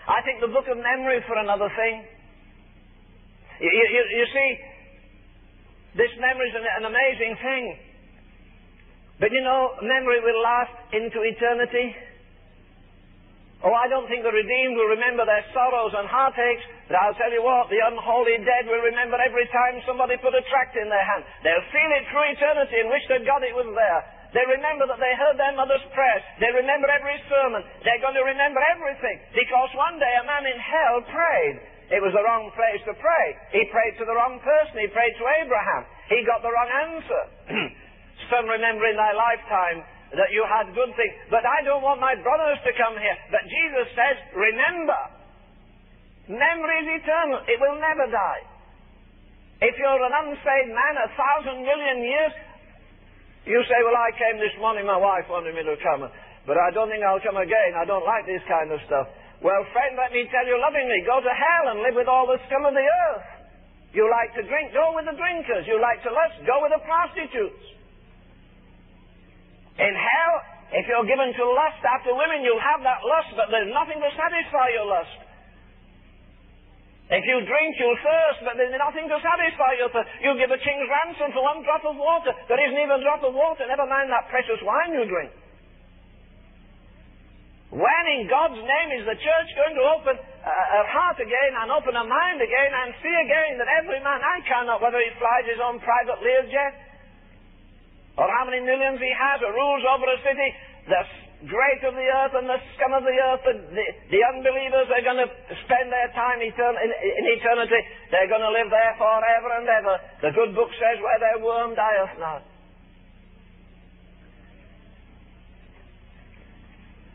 [0.06, 2.06] I think the book of memory for another thing.
[3.58, 4.50] You, you, you see,
[5.98, 7.64] this memory is an, an amazing thing.
[9.18, 12.13] But you know, memory will last into eternity.
[13.64, 17.32] Oh, I don't think the redeemed will remember their sorrows and heartaches, but I'll tell
[17.32, 21.08] you what, the unholy dead will remember every time somebody put a tract in their
[21.16, 21.24] hand.
[21.48, 24.02] They'll feel it through eternity and wish that God it was there.
[24.36, 26.26] They remember that they heard their mother's prayers.
[26.44, 27.64] They remember every sermon.
[27.88, 31.58] They're going to remember everything because one day a man in hell prayed.
[31.94, 33.28] It was the wrong place to pray.
[33.54, 34.82] He prayed to the wrong person.
[34.82, 35.86] He prayed to Abraham.
[36.10, 37.24] He got the wrong answer.
[38.34, 41.14] Some remember in their lifetime that you had good things.
[41.34, 43.18] But I don't want my brothers to come here.
[43.34, 45.02] But Jesus says, remember.
[46.30, 47.42] Memory is eternal.
[47.50, 48.44] It will never die.
[49.64, 52.34] If you're an unsaved man a thousand million years,
[53.44, 56.08] you say, well, I came this morning, my wife wanted me to come,
[56.48, 57.76] but I don't think I'll come again.
[57.76, 59.12] I don't like this kind of stuff.
[59.44, 62.40] Well, friend, let me tell you lovingly, go to hell and live with all the
[62.48, 63.28] scum of the earth.
[63.92, 65.68] You like to drink, go with the drinkers.
[65.68, 67.64] You like to lust, go with the prostitutes.
[69.80, 70.34] In hell,
[70.74, 74.10] if you're given to lust after women, you'll have that lust, but there's nothing to
[74.14, 75.18] satisfy your lust.
[77.14, 80.10] If you drink, you'll thirst, but there's nothing to satisfy your thirst.
[80.22, 82.34] You'll give a king's ransom for one drop of water.
[82.50, 85.30] There isn't even a drop of water, never mind that precious wine you drink.
[87.74, 91.98] When in God's name is the church going to open a heart again and open
[91.98, 95.58] a mind again and see again that every man, I cannot whether he flies his
[95.58, 96.93] own private Learjet
[98.18, 100.50] or how many millions he has, or rules over a city,
[100.86, 101.02] the
[101.50, 105.04] great of the earth and the scum of the earth, the, the, the unbelievers are
[105.04, 105.30] going to
[105.68, 107.82] spend their time etern- in, in, eternity.
[108.12, 109.96] They're going to live there forever and ever.
[110.24, 112.42] The good book says, where their worm dieth not.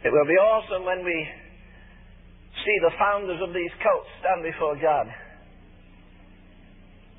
[0.05, 1.19] It will be awesome when we
[2.65, 5.07] see the founders of these cults stand before God.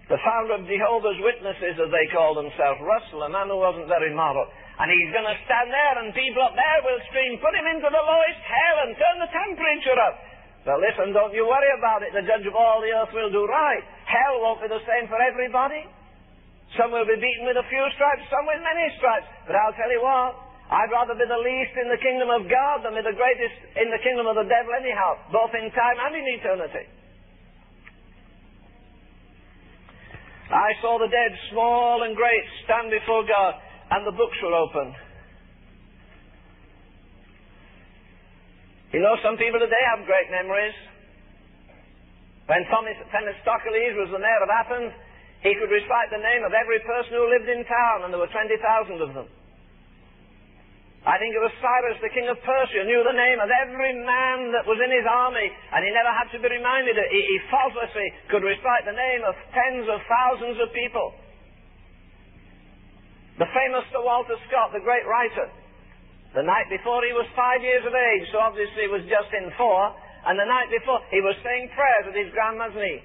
[0.10, 4.10] The founder of Jehovah's Witnesses, as they call themselves, Russell, a man who wasn't very
[4.10, 4.50] moral.
[4.82, 7.86] And he's going to stand there and people up there will scream, put him into
[7.86, 10.18] the lowest hell and turn the temperature up.
[10.66, 12.10] But listen, don't you worry about it.
[12.18, 13.86] The judge of all the earth will do right.
[14.10, 15.86] Hell won't be the same for everybody.
[16.74, 19.30] Some will be beaten with a few stripes, some with many stripes.
[19.46, 20.38] But I'll tell you what,
[20.70, 23.90] I'd rather be the least in the kingdom of God than be the greatest in
[23.90, 26.86] the kingdom of the devil anyhow, both in time and in eternity.
[30.50, 33.54] I saw the dead, small and great, stand before God,
[33.94, 34.98] and the books were opened.
[38.90, 40.74] You know, some people today have great memories.
[42.50, 44.90] When Thomas Themistocles was the mayor of Athens,
[45.46, 48.34] he could recite the name of every person who lived in town, and there were
[48.34, 48.58] 20,000
[49.06, 49.30] of them.
[51.10, 54.54] I think it was Cyrus, the king of Persia, knew the name of every man
[54.54, 57.02] that was in his army, and he never had to be reminded.
[57.02, 61.18] He, he faultlessly could recite the name of tens of thousands of people.
[63.42, 65.50] The famous Sir Walter Scott, the great writer,
[66.38, 69.50] the night before he was five years of age, so obviously he was just in
[69.58, 69.90] four,
[70.30, 73.02] and the night before he was saying prayers at his grandma's knee.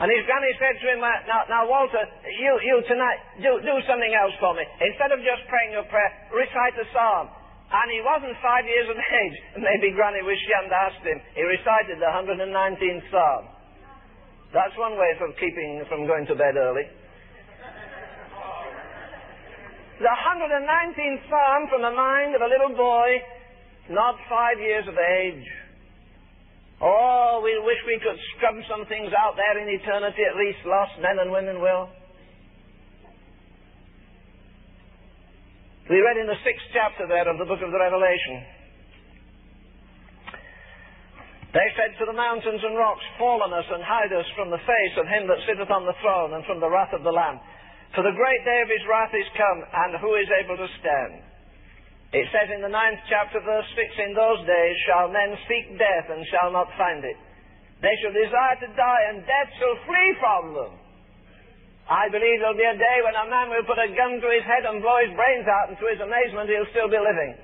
[0.00, 2.00] And his granny said to him, now, now Walter,
[2.40, 4.64] you, you tonight, do, do something else for me.
[4.80, 7.28] Instead of just praying your prayer, recite a psalm.
[7.68, 9.36] And he wasn't five years of age.
[9.60, 11.20] Maybe Granny wished she hadn't asked him.
[11.36, 13.44] He recited the 119th Psalm.
[14.56, 16.88] That's one way of keeping from going to bed early.
[20.00, 23.20] The 119th Psalm from the mind of a little boy,
[23.92, 25.44] not five years of age.
[26.80, 30.96] Oh, we wish we could scrub some things out there in eternity, at least lost
[31.04, 31.92] men and women will.
[35.92, 38.46] We read in the sixth chapter there of the book of the Revelation.
[41.50, 44.62] They said to the mountains and rocks, Fall on us and hide us from the
[44.62, 47.42] face of him that sitteth on the throne and from the wrath of the Lamb.
[47.92, 51.26] For the great day of his wrath is come, and who is able to stand?
[52.10, 56.10] It says in the ninth chapter, verse 6, In those days shall men seek death
[56.10, 57.14] and shall not find it.
[57.78, 60.72] They shall desire to die, and death shall flee from them.
[61.86, 64.42] I believe there'll be a day when a man will put a gun to his
[64.42, 67.38] head and blow his brains out, and to his amazement, he'll still be living.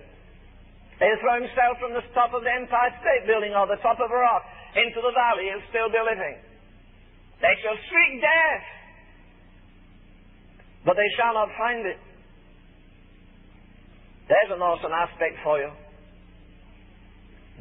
[0.99, 4.11] He'll throw himself from the top of the Empire State Building or the top of
[4.11, 4.45] a rock
[4.77, 6.37] into the valley, he'll still be living.
[7.41, 8.65] They shall seek death,
[10.85, 11.99] but they shall not find it.
[14.29, 15.71] There's an awesome aspect for you.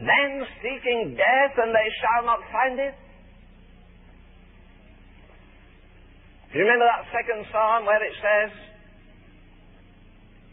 [0.01, 2.95] Men seeking death and they shall not find it.
[6.51, 8.51] Do you remember that second psalm where it says,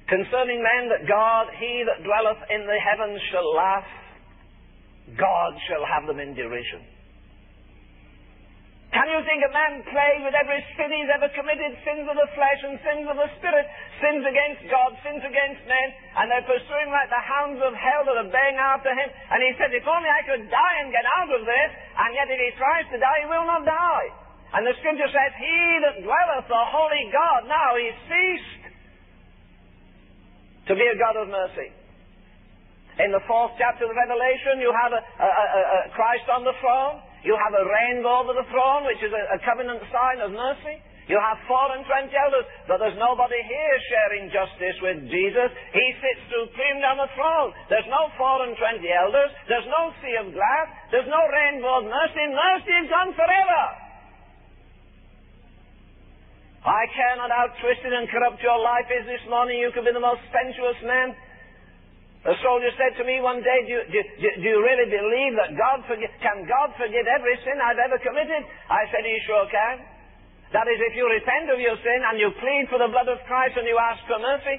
[0.08, 3.88] Concerning men that God, he that dwelleth in the heavens shall laugh,
[5.16, 6.84] God shall have them in derision.
[8.92, 12.28] Can you think a man play with every sin he's ever committed, sins of the
[12.36, 13.64] flesh and sins of the spirit,
[14.04, 15.88] sins against God, sins against men,
[16.20, 19.08] and they're pursuing like the hounds of hell that are baying after him?
[19.32, 22.28] And he said, if only I could die and get out of this, and yet
[22.28, 24.08] if he tries to die, he will not die.
[24.52, 28.62] And the scripture says, He that dwelleth, the holy God, now he ceased
[30.68, 31.72] to be a God of mercy.
[33.00, 36.52] In the fourth chapter of Revelation, you have a, a, a, a Christ on the
[36.60, 37.00] throne.
[37.22, 40.82] You have a rainbow over the throne, which is a, covenant sign of mercy.
[41.10, 45.50] You have four and twenty elders, but there's nobody here sharing justice with Jesus.
[45.74, 47.50] He sits supreme on the throne.
[47.66, 49.30] There's no four and twenty elders.
[49.50, 50.66] There's no sea of glass.
[50.94, 52.22] There's no rainbow of mercy.
[52.30, 53.62] Mercy is gone forever.
[56.62, 59.58] I care not how twisted and corrupt your life is this morning.
[59.58, 61.10] You could be the most sensuous man.
[62.22, 63.98] A soldier said to me one day, do you, do,
[64.38, 68.46] do, you really believe that God forgive, can God forgive every sin I've ever committed?
[68.70, 69.82] I said, he sure can.
[70.54, 73.18] That is, if you repent of your sin and you plead for the blood of
[73.26, 74.54] Christ and you ask for mercy,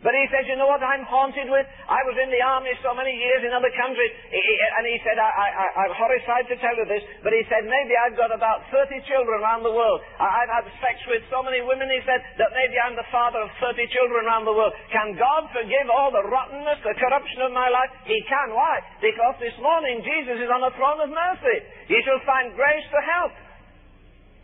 [0.00, 1.68] but he says, you know what I'm haunted with?
[1.84, 5.84] I was in the army so many years in other countries, and he said, I,
[5.84, 9.44] am horrified to tell you this, but he said, maybe I've got about 30 children
[9.44, 10.00] around the world.
[10.16, 13.44] I, have had sex with so many women, he said, that maybe I'm the father
[13.44, 14.72] of 30 children around the world.
[14.88, 17.92] Can God forgive all the rottenness, the corruption of my life?
[18.08, 18.56] He can.
[18.56, 18.80] Why?
[19.04, 21.56] Because this morning Jesus is on the throne of mercy.
[21.92, 23.36] He shall find grace to help.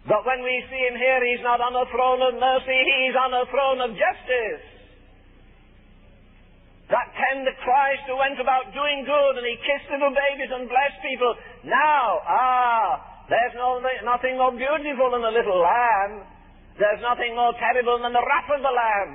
[0.05, 3.33] But when we see him here, he's not on the throne of mercy, he's on
[3.33, 4.76] the throne of justice.
[6.87, 11.01] That tender Christ who went about doing good and he kissed little babies and blessed
[11.03, 11.35] people.
[11.67, 12.91] Now, ah,
[13.27, 16.23] there's no, nothing more beautiful than the little lamb.
[16.79, 19.13] There's nothing more terrible than the wrath of the lamb.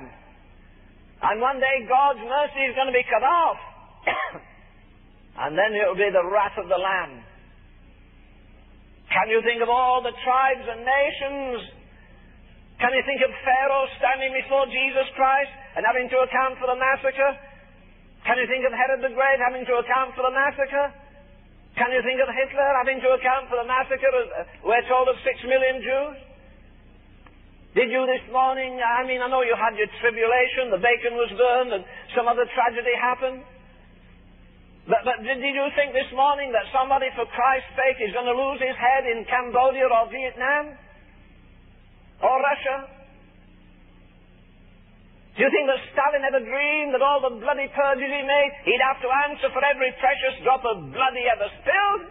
[1.22, 3.58] And one day God's mercy is going to be cut off.
[5.48, 7.24] and then it will be the wrath of the lamb.
[9.08, 11.72] Can you think of all the tribes and nations?
[12.80, 16.76] Can you think of Pharaoh standing before Jesus Christ and having to account for the
[16.76, 17.32] massacre?
[18.22, 20.94] Can you think of Herod the Great having to account for the massacre?
[21.74, 24.12] Can you think of Hitler having to account for the massacre?
[24.12, 26.16] Uh, we're told of six million Jews.
[27.72, 31.32] Did you this morning, I mean, I know you had your tribulation, the bacon was
[31.32, 33.40] burned, and some other tragedy happened.
[34.84, 38.36] But, but did you think this morning that somebody for Christ's sake is going to
[38.36, 40.76] lose his head in Cambodia or Vietnam?
[42.20, 43.01] Or Russia?
[45.32, 48.84] Do you think that Stalin ever dreamed that all the bloody purges he made, he'd
[48.84, 52.04] have to answer for every precious drop of blood he ever spilled?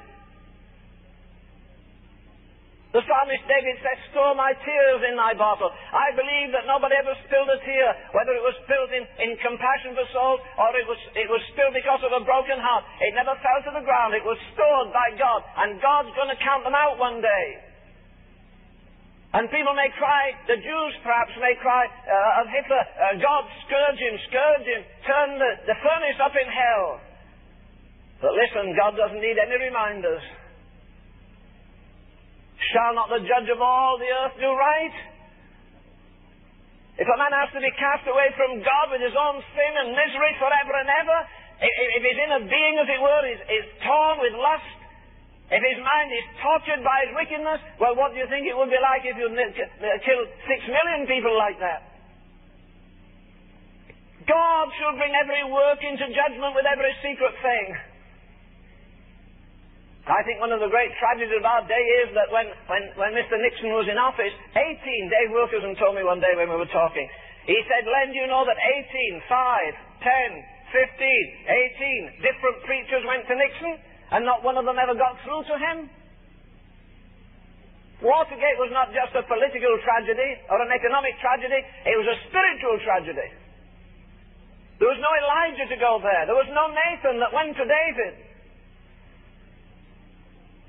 [2.92, 5.72] The psalmist David says, Store my tears in thy bottle.
[5.72, 9.96] I believe that nobody ever spilled a tear, whether it was spilled in, in compassion
[9.96, 12.84] for souls or it was, it was spilled because of a broken heart.
[13.00, 14.12] It never fell to the ground.
[14.12, 15.40] It was stored by God.
[15.64, 17.71] And God's going to count them out one day.
[19.32, 24.00] And people may cry, the Jews perhaps may cry uh, of Hitler, uh, God scourge
[24.00, 27.00] him, scourge him, turn the, the furnace up in hell.
[28.20, 30.20] But listen, God doesn't need any reminders.
[32.76, 34.96] Shall not the judge of all the earth do right?
[37.00, 39.96] If a man has to be cast away from God with his own sin and
[39.96, 41.20] misery forever and ever,
[41.64, 44.81] if his inner being, as it were, is, is torn with lust,
[45.52, 48.72] if his mind is tortured by his wickedness, well, what do you think it would
[48.72, 51.92] be like if you uh, killed six million people like that?
[54.24, 57.68] God should bring every work into judgment with every secret thing.
[60.08, 63.12] I think one of the great tragedies of our day is that when, when, when
[63.12, 63.36] Mr.
[63.36, 64.56] Nixon was in office, 18,
[65.12, 67.06] Dave Wilkerson told me one day when we were talking,
[67.44, 73.28] he said, Len, do you know that 18, 5, 10, 15, 18 different preachers went
[73.28, 75.78] to Nixon and not one of them ever got through to him?
[78.02, 82.82] Watergate was not just a political tragedy or an economic tragedy, it was a spiritual
[82.82, 83.30] tragedy.
[84.82, 86.26] There was no Elijah to go there.
[86.26, 88.32] There was no Nathan that went to David.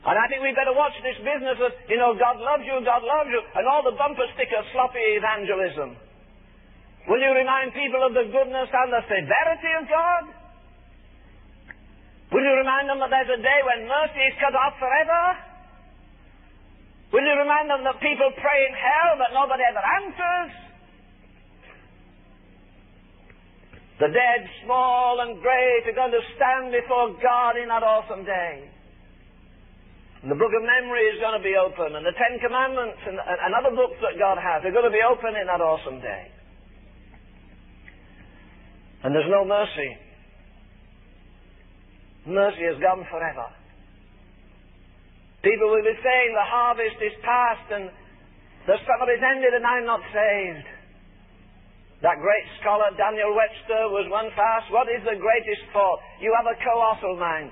[0.05, 3.01] And I think we better watch this business of, you know, God loves you, God
[3.01, 5.97] loves you, and all the bumper sticker sloppy evangelism.
[7.09, 10.41] Will you remind people of the goodness and the severity of God?
[12.33, 15.22] Will you remind them that there's a day when mercy is cut off forever?
[17.12, 20.53] Will you remind them that people pray in hell but nobody ever answers?
[24.01, 28.64] The dead, small and great, are going to stand before God in that awesome day.
[30.24, 33.20] And the book of memory is going to be open, and the Ten Commandments and,
[33.20, 36.33] and other books that God has are going to be open in that awesome day.
[39.05, 40.11] And there's no mercy.
[42.26, 43.46] Mercy is gone forever.
[45.42, 47.90] People will be saying the harvest is past and
[48.70, 50.68] the summer is ended and I'm not saved.
[52.06, 55.98] That great scholar Daniel Webster was once asked, What is the greatest thought?
[56.22, 57.50] You have a colossal mind.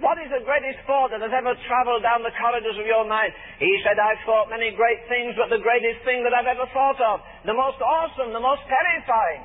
[0.00, 3.36] What is the greatest thought that has ever traveled down the corridors of your mind?
[3.60, 6.96] He said, I've thought many great things, but the greatest thing that I've ever thought
[7.04, 9.44] of, the most awesome, the most terrifying,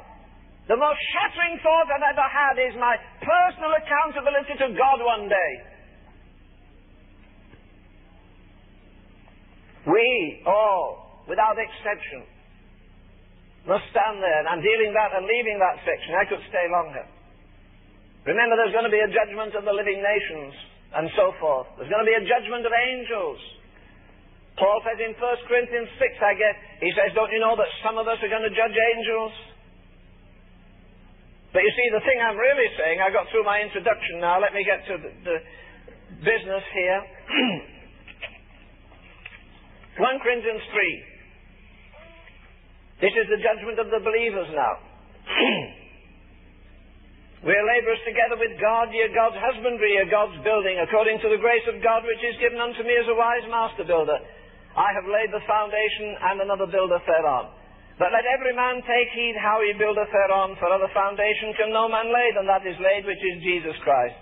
[0.66, 5.52] the most shattering thought I've ever had is my personal accountability to God one day.
[9.86, 12.26] We all, without exception,
[13.70, 16.18] must stand there, and I'm dealing that and leaving that section.
[16.18, 17.06] I could stay longer.
[18.26, 20.54] Remember, there's going to be a judgment of the living nations
[20.98, 21.70] and so forth.
[21.78, 23.38] There's going to be a judgment of angels.
[24.58, 28.02] Paul says in 1 Corinthians 6, I guess, he says, Don't you know that some
[28.02, 29.34] of us are going to judge angels?
[31.56, 34.44] But you see, the thing I'm really saying, I got through my introduction now.
[34.44, 35.40] Let me get to the, the
[36.20, 37.00] business here.
[40.04, 40.60] 1 Corinthians
[43.00, 43.08] 3.
[43.08, 44.84] This is the judgment of the believers now.
[47.46, 51.38] We are laborers together with God, ye God's husbandry, ye God's building, according to the
[51.38, 54.18] grace of God which is given unto me as a wise master builder.
[54.74, 57.54] I have laid the foundation, and another buildeth thereon.
[57.96, 61.88] But let every man take heed how he buildeth thereon, for other foundation can no
[61.88, 64.20] man lay than that is laid, which is Jesus Christ.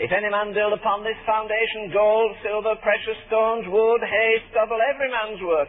[0.00, 5.12] If any man build upon this foundation gold, silver, precious stones, wood, hay, stubble, every
[5.12, 5.68] man's work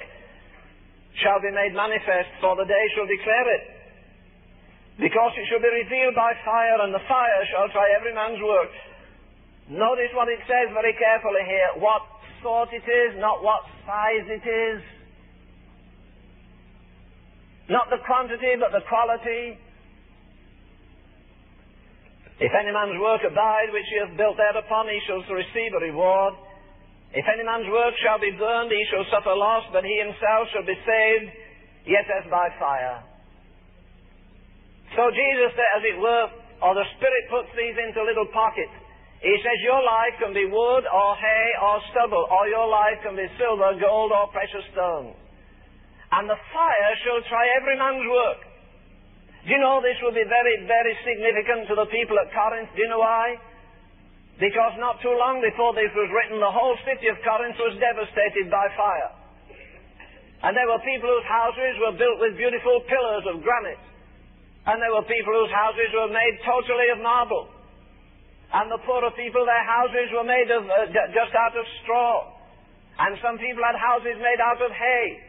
[1.19, 3.63] shall be made manifest, for the day shall declare it
[4.97, 8.71] because it shall be revealed by fire, and the fire shall try every man's work.
[9.69, 11.83] Notice what it says very carefully here.
[11.83, 12.01] What
[12.41, 14.79] sort it is, not what size it is.
[17.67, 19.59] Not the quantity, but the quality.
[22.39, 26.37] If any man's work abide which he hath built thereupon, he shall receive a reward.
[27.11, 30.63] If any man's work shall be burned, he shall suffer loss, but he himself shall
[30.63, 31.27] be saved,
[31.89, 33.03] yet as by fire.
[34.95, 36.25] So Jesus, said as it were,
[36.63, 38.73] or the Spirit puts these into little pockets.
[39.19, 43.17] He says your life can be wood or hay or stubble, or your life can
[43.17, 45.17] be silver, gold, or precious stones.
[46.11, 48.41] And the fire shall try every man's work.
[49.43, 52.71] Do you know this will be very, very significant to the people at Corinth?
[52.75, 53.35] Do you know why?
[54.39, 58.51] Because not too long before this was written, the whole city of Corinth was devastated
[58.53, 59.11] by fire.
[60.45, 63.81] And there were people whose houses were built with beautiful pillars of granite.
[64.69, 67.49] And there were people whose houses were made totally of marble.
[68.53, 72.35] And the poorer people, their houses were made of uh, just out of straw.
[72.99, 75.26] And some people had houses made out of hay.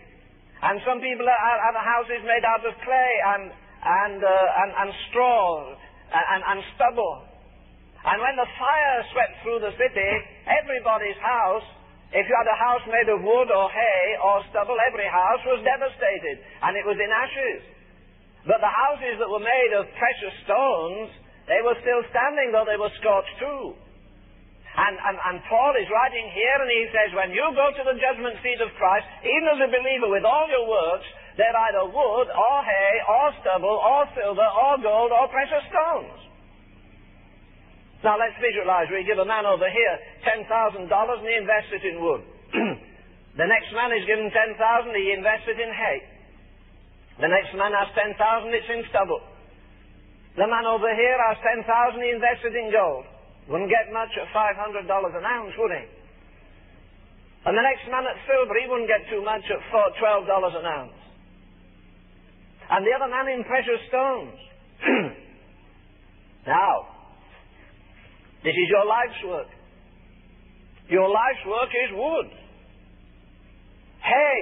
[0.62, 3.44] And some people had, had houses made out of clay and,
[3.84, 5.70] and, uh, and, and straw
[6.10, 7.28] and, and stubble.
[8.02, 10.10] And when the fire swept through the city,
[10.46, 11.66] everybody's house,
[12.10, 15.60] if you had a house made of wood or hay or stubble, every house was
[15.62, 16.42] devastated.
[16.64, 17.60] And it was in ashes.
[18.48, 21.12] But the houses that were made of precious stones,
[21.46, 23.76] they were still standing, though they were scorched too.
[24.78, 27.98] And, and, and Paul is writing here, and he says, when you go to the
[27.98, 31.08] judgment seat of Christ, even as a believer with all your works,
[31.38, 36.18] They're either wood, or hay, or stubble, or silver, or gold, or precious stones.
[38.02, 38.90] Now let's visualize.
[38.90, 39.94] We give a man over here
[40.26, 42.22] $10,000 and he invests it in wood.
[43.38, 44.34] the next man is given 10000
[44.98, 45.98] he invests it in hay.
[47.22, 48.18] The next man has 10000
[48.54, 49.22] it's in stubble.
[50.38, 53.06] The man over here has 10000 he invests it in gold.
[53.48, 55.84] Wouldn't get much at $500 an ounce, would he?
[57.48, 61.00] And the next man at silver, he wouldn't get too much at $12 an ounce.
[62.68, 64.36] And the other man in precious stones.
[66.46, 66.74] now,
[68.44, 69.48] this is your life's work.
[70.90, 72.28] Your life's work is wood,
[74.00, 74.40] hay,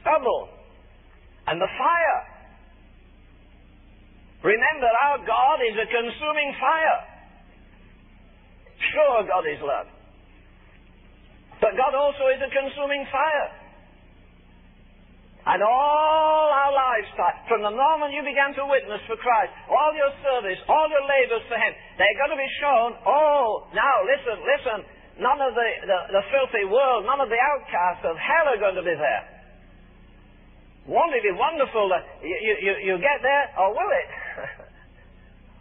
[0.00, 0.48] stubble,
[1.46, 2.22] and the fire.
[4.42, 7.15] Remember, our God is a consuming fire.
[8.92, 9.88] Sure, God is love.
[11.60, 13.48] But God also is a consuming fire.
[15.46, 17.06] And all our lives,
[17.46, 21.46] from the moment you began to witness for Christ, all your service, all your labors
[21.46, 21.70] for Him,
[22.02, 24.78] they're going to be shown, oh, now listen, listen,
[25.22, 28.74] none of the, the, the filthy world, none of the outcasts of hell are going
[28.74, 29.22] to be there.
[30.90, 34.10] Won't it be wonderful that you, you, you get there, or will it?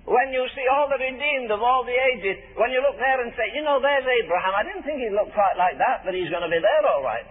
[0.05, 3.33] When you see all the redeemed of all the ages, when you look there and
[3.33, 4.53] say, you know, there's Abraham.
[4.53, 7.01] I didn't think he looked quite like that, but he's going to be there all
[7.01, 7.25] right.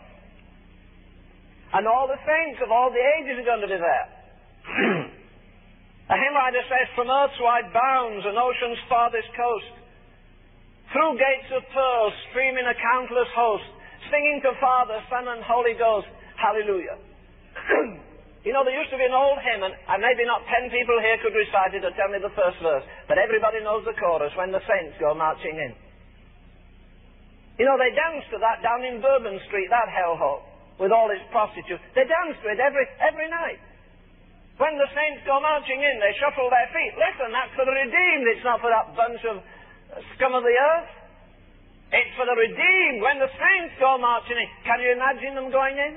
[1.79, 4.07] And all the saints of all the ages are going to be there.
[6.15, 9.73] A hymn writer says, from earth's wide bounds and ocean's farthest coast,
[10.91, 13.67] through gates of pearl streaming a countless host,
[14.11, 16.99] singing to Father, Son, and Holy Ghost, Hallelujah.
[18.45, 21.17] You know, there used to be an old hymn, and maybe not ten people here
[21.25, 24.53] could recite it or tell me the first verse, but everybody knows the chorus when
[24.53, 25.73] the saints go marching in.
[27.57, 30.45] You know, they danced to that down in Bourbon Street, that hellhole,
[30.77, 31.81] with all its prostitutes.
[31.97, 33.63] They dance to it every, every night.
[34.61, 36.95] When the saints go marching in, they shuffle their feet.
[37.01, 38.27] Listen, that's for the redeemed.
[38.29, 40.91] It's not for that bunch of uh, scum of the earth.
[41.97, 43.01] It's for the redeemed.
[43.01, 45.95] When the saints go marching in, can you imagine them going in?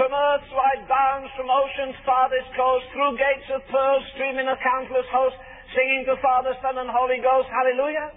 [0.00, 5.04] From earth's wide bounds, from ocean's farthest coast, through gates of pearl, streaming a countless
[5.12, 5.36] host,
[5.76, 8.08] singing to Father, Son, and Holy Ghost, hallelujah.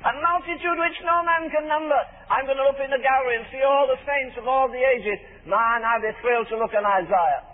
[0.00, 2.00] A multitude which no man can number.
[2.32, 4.80] I'm going to look in the gallery and see all the saints of all the
[4.80, 5.20] ages.
[5.44, 7.44] Man, I'd be thrilled to look at Isaiah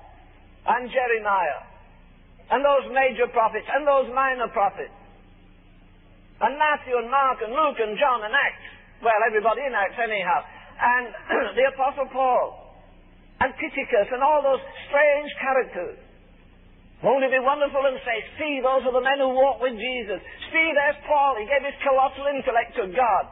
[0.78, 1.66] and Jeremiah
[2.54, 4.94] and those major prophets and those minor prophets
[6.38, 8.68] and Matthew and Mark and Luke and John and Acts.
[9.02, 11.04] Well, everybody in Acts anyhow and
[11.58, 12.74] the Apostle Paul
[13.38, 15.98] and Tychicus and all those strange characters.
[17.02, 20.22] Won't it be wonderful and say, see, those are the men who walk with Jesus.
[20.54, 21.34] See, there's Paul.
[21.34, 23.24] He gave his colossal intellect to God.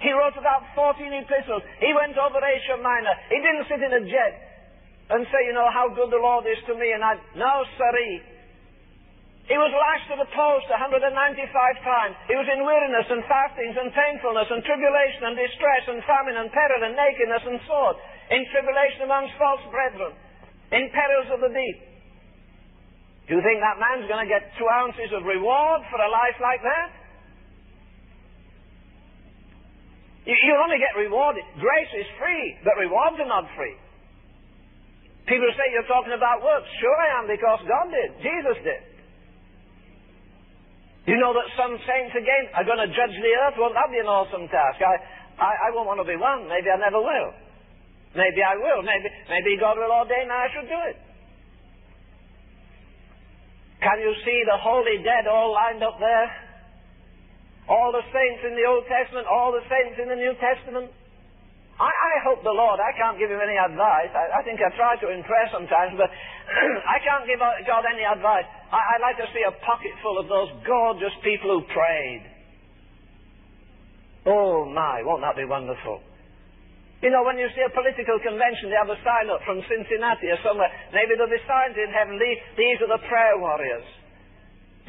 [0.00, 1.60] He wrote about 14 epistles.
[1.82, 3.14] He went over Asia Minor.
[3.28, 4.32] He didn't sit in a jet
[5.12, 6.88] and say, you know, how good the Lord is to me.
[6.96, 8.37] And I, no, sirree.
[9.48, 11.08] He was lashed to the post 195
[11.80, 12.14] times.
[12.28, 16.52] He was in weariness and fastings and painfulness and tribulation and distress and famine and
[16.52, 17.96] peril and nakedness and sword.
[18.28, 20.12] In tribulation amongst false brethren.
[20.68, 21.78] In perils of the deep.
[23.24, 26.36] Do you think that man's going to get two ounces of reward for a life
[26.44, 26.88] like that?
[30.28, 31.44] You only get rewarded.
[31.56, 33.76] Grace is free, but rewards are not free.
[35.24, 36.68] People say you're talking about works.
[36.84, 38.12] Sure I am, because God did.
[38.20, 38.87] Jesus did.
[41.08, 43.56] You know that some saints again are going to judge the earth?
[43.56, 44.76] Won't that be an awesome task?
[44.84, 45.00] I,
[45.40, 46.44] I, I won't want to be one.
[46.52, 47.32] Maybe I never will.
[48.12, 48.84] Maybe I will.
[48.84, 51.00] Maybe, maybe God will ordain I should do it.
[53.80, 56.28] Can you see the holy dead all lined up there?
[57.72, 60.92] All the saints in the Old Testament, all the saints in the New Testament.
[61.80, 64.12] I, I hope the Lord, I can't give him any advice.
[64.12, 66.12] I, I think I try to impress sometimes, but
[66.84, 68.57] I can't give God any advice.
[68.68, 72.24] I, would like to see a pocket full of those gorgeous people who prayed.
[74.28, 76.04] Oh my, won't that be wonderful?
[77.00, 80.34] You know, when you see a political convention, they have a sign up from Cincinnati
[80.34, 80.68] or somewhere.
[80.90, 82.18] Maybe there'll be signs in heaven.
[82.18, 83.86] These, are the prayer warriors.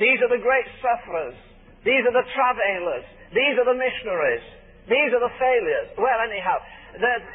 [0.01, 1.37] These are the great sufferers.
[1.85, 3.05] These are the travailers.
[3.31, 4.43] These are the missionaries.
[4.89, 5.93] These are the failures.
[6.01, 6.57] Well, anyhow,
[7.03, 7.25] there's,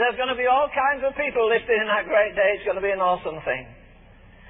[0.00, 2.56] there's going to be all kinds of people listed in that great day.
[2.56, 3.77] It's going to be an awesome thing.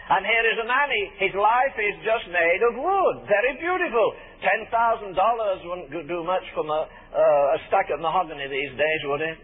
[0.08, 3.28] And here is a man, he, his life is just made of wood.
[3.28, 4.16] Very beautiful.
[4.40, 9.36] $10,000 wouldn't do much from a, uh, a stack of mahogany these days, would it?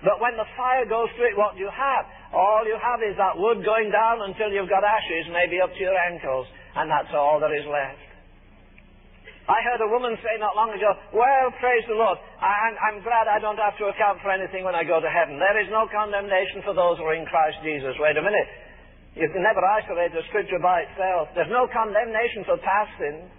[0.00, 2.04] But when the fire goes through it, what do you have?
[2.32, 5.80] All you have is that wood going down until you've got ashes, maybe up to
[5.80, 8.00] your ankles, and that's all there is left.
[9.46, 12.18] I heard a woman say not long ago, Well, praise the Lord.
[12.42, 15.38] I, I'm glad I don't have to account for anything when I go to heaven.
[15.38, 17.94] There is no condemnation for those who are in Christ Jesus.
[18.02, 18.48] Wait a minute.
[19.16, 21.32] You can never isolate the scripture by itself.
[21.32, 23.32] There's no condemnation for past sins.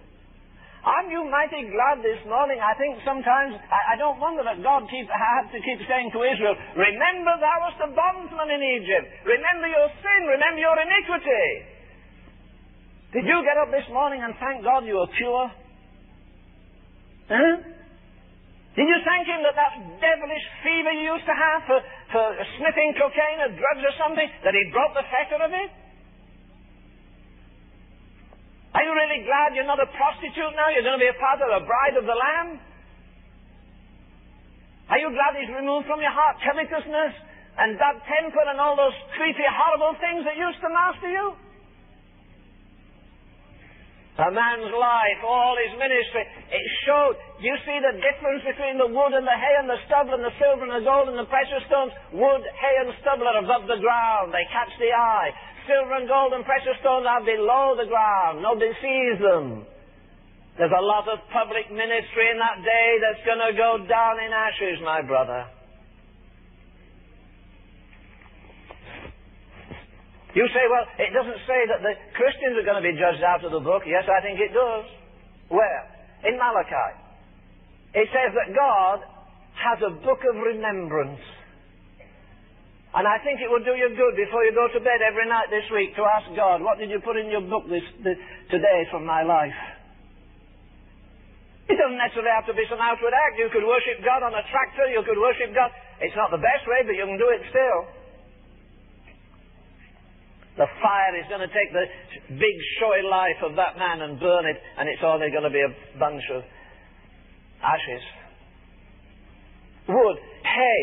[0.82, 2.58] Aren't you mighty glad this morning?
[2.58, 6.20] I think sometimes, I, I don't wonder that God keep, had to keep saying to
[6.26, 9.06] Israel, Remember thou wast a bondsman in Egypt.
[9.22, 10.20] Remember your sin.
[10.26, 11.46] Remember your iniquity.
[13.14, 15.46] Did you get up this morning and thank God you were pure?
[17.30, 17.77] Huh?
[18.78, 21.82] Did you thank him that that devilish fever you used to have for,
[22.14, 22.24] for
[22.62, 25.70] sniffing cocaine or drugs or something, that he brought the fetter of it?
[28.78, 30.70] Are you really glad you're not a prostitute now?
[30.70, 32.62] You're going to be a part of the bride of the Lamb?
[34.94, 37.18] Are you glad he's removed from your heart covetousness
[37.58, 41.34] and bad temper and all those creepy, horrible things that used to master you?
[44.18, 47.14] A man's life, all his ministry, it showed.
[47.38, 50.34] You see the difference between the wood and the hay and the stubble and the
[50.42, 51.94] silver and the gold and the precious stones?
[52.10, 54.34] Wood, hay, and stubble are above the ground.
[54.34, 55.30] They catch the eye.
[55.70, 58.42] Silver and gold and precious stones are below the ground.
[58.42, 59.62] Nobody sees them.
[60.58, 64.34] There's a lot of public ministry in that day that's going to go down in
[64.34, 65.46] ashes, my brother.
[70.38, 73.42] You say, well, it doesn't say that the Christians are going to be judged out
[73.42, 73.82] of the book.
[73.82, 74.86] Yes, I think it does.
[75.50, 75.82] Where?
[76.30, 76.94] In Malachi.
[77.98, 79.02] It says that God
[79.58, 81.18] has a book of remembrance.
[82.94, 85.50] And I think it would do you good before you go to bed every night
[85.50, 88.86] this week to ask God, what did you put in your book this, this today
[88.94, 89.58] from my life?
[91.66, 93.42] It doesn't necessarily have to be some outward act.
[93.42, 94.86] You could worship God on a tractor.
[94.86, 95.74] You could worship God.
[95.98, 97.97] It's not the best way, but you can do it still.
[100.58, 101.86] The fire is going to take the
[102.34, 105.62] big, showy life of that man and burn it, and it's only going to be
[105.62, 105.70] a
[106.02, 106.42] bunch of
[107.62, 108.02] ashes.
[109.86, 110.82] Wood, hay.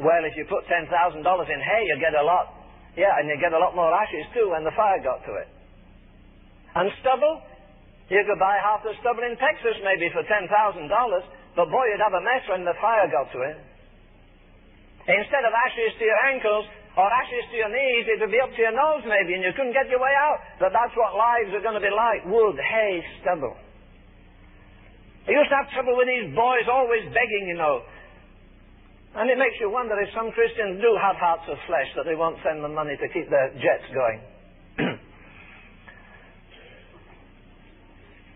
[0.00, 2.64] Well, if you put $10,000 in hay, you get a lot.
[2.96, 5.48] Yeah, and you get a lot more ashes too when the fire got to it.
[6.72, 7.44] And stubble?
[8.08, 12.16] You could buy half the stubble in Texas maybe for $10,000, but boy, you'd have
[12.16, 13.56] a mess when the fire got to it.
[15.12, 18.52] Instead of ashes to your ankles, or ashes to your knees, it would be up
[18.52, 20.44] to your nose maybe, and you couldn't get your way out.
[20.60, 23.56] But that's what lives are going to be like wood, hay, stubble.
[25.24, 27.80] I used to have trouble with these boys always begging, you know.
[29.16, 32.16] And it makes you wonder if some Christians do have hearts of flesh that they
[32.16, 34.20] won't send them money to keep their jets going.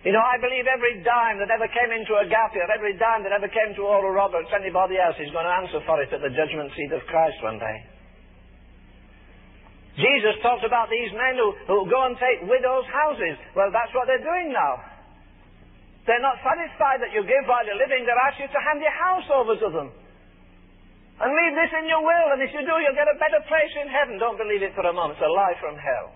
[0.05, 3.25] you know, I believe every dime that ever came into a gap here, every dime
[3.25, 6.21] that ever came to Oral Roberts, anybody else is going to answer for it at
[6.21, 7.96] the judgment seat of Christ one day.
[9.97, 13.41] Jesus talked about these men who, who go and take widows' houses.
[13.57, 14.85] Well, that's what they're doing now.
[16.05, 18.05] They're not satisfied that you give while you're living.
[18.05, 19.89] They're asked you to hand your house over to them.
[21.17, 23.73] And leave this in your will, and if you do, you'll get a better place
[23.81, 24.21] in heaven.
[24.21, 25.17] Don't believe it for a moment.
[25.17, 26.13] It's a lie from hell.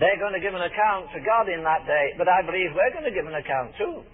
[0.00, 2.96] They're going to give an account to God in that day, but I believe we're
[2.96, 4.08] going to give an account too.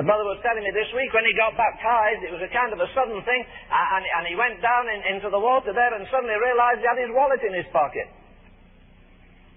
[0.00, 2.72] A brother was telling me this week when he got baptized, it was a kind
[2.72, 5.92] of a sudden thing, uh, and, and he went down in, into the water there
[5.92, 8.08] and suddenly realized he had his wallet in his pocket.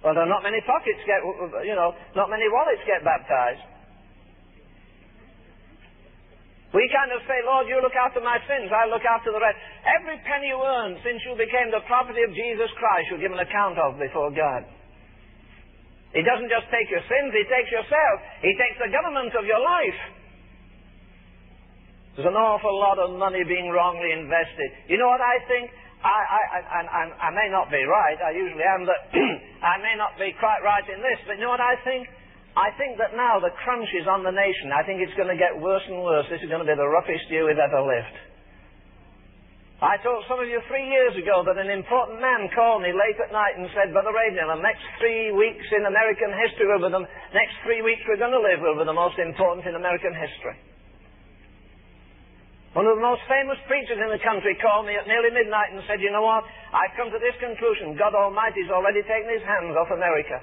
[0.03, 1.23] Well, there are not many pockets get,
[1.63, 3.63] you know, not many wallets get baptized.
[6.75, 9.55] We kind of say, Lord, you look after my sins, I look after the rest.
[9.87, 13.39] Every penny you earn since you became the property of Jesus Christ, you give an
[13.39, 14.67] account of before God.
[16.11, 18.15] He doesn't just take your sins, He takes yourself.
[18.43, 20.19] He takes the government of your life.
[22.13, 24.69] There's an awful lot of money being wrongly invested.
[24.85, 25.73] You know what I think?
[26.03, 28.99] I, I, I, I, I may not be right, I usually am, but
[29.73, 32.11] I may not be quite right in this, but you know what I think?
[32.53, 34.69] I think that now the crunch is on the nation.
[34.69, 36.29] I think it's going to get worse and worse.
[36.29, 38.17] This is going to be the roughest year we've ever lived.
[39.81, 43.17] I told some of you three years ago that an important man called me late
[43.19, 46.93] at night and said, Brother Ravenhill, the next three weeks in American history will be
[46.93, 47.03] the
[47.33, 50.55] next three weeks we're going to live will be the most important in American history.
[52.73, 55.81] One of the most famous preachers in the country called me at nearly midnight and
[55.85, 56.41] said, You know what?
[56.73, 57.93] I've come to this conclusion.
[57.93, 60.41] God Almighty's already taken his hands off America.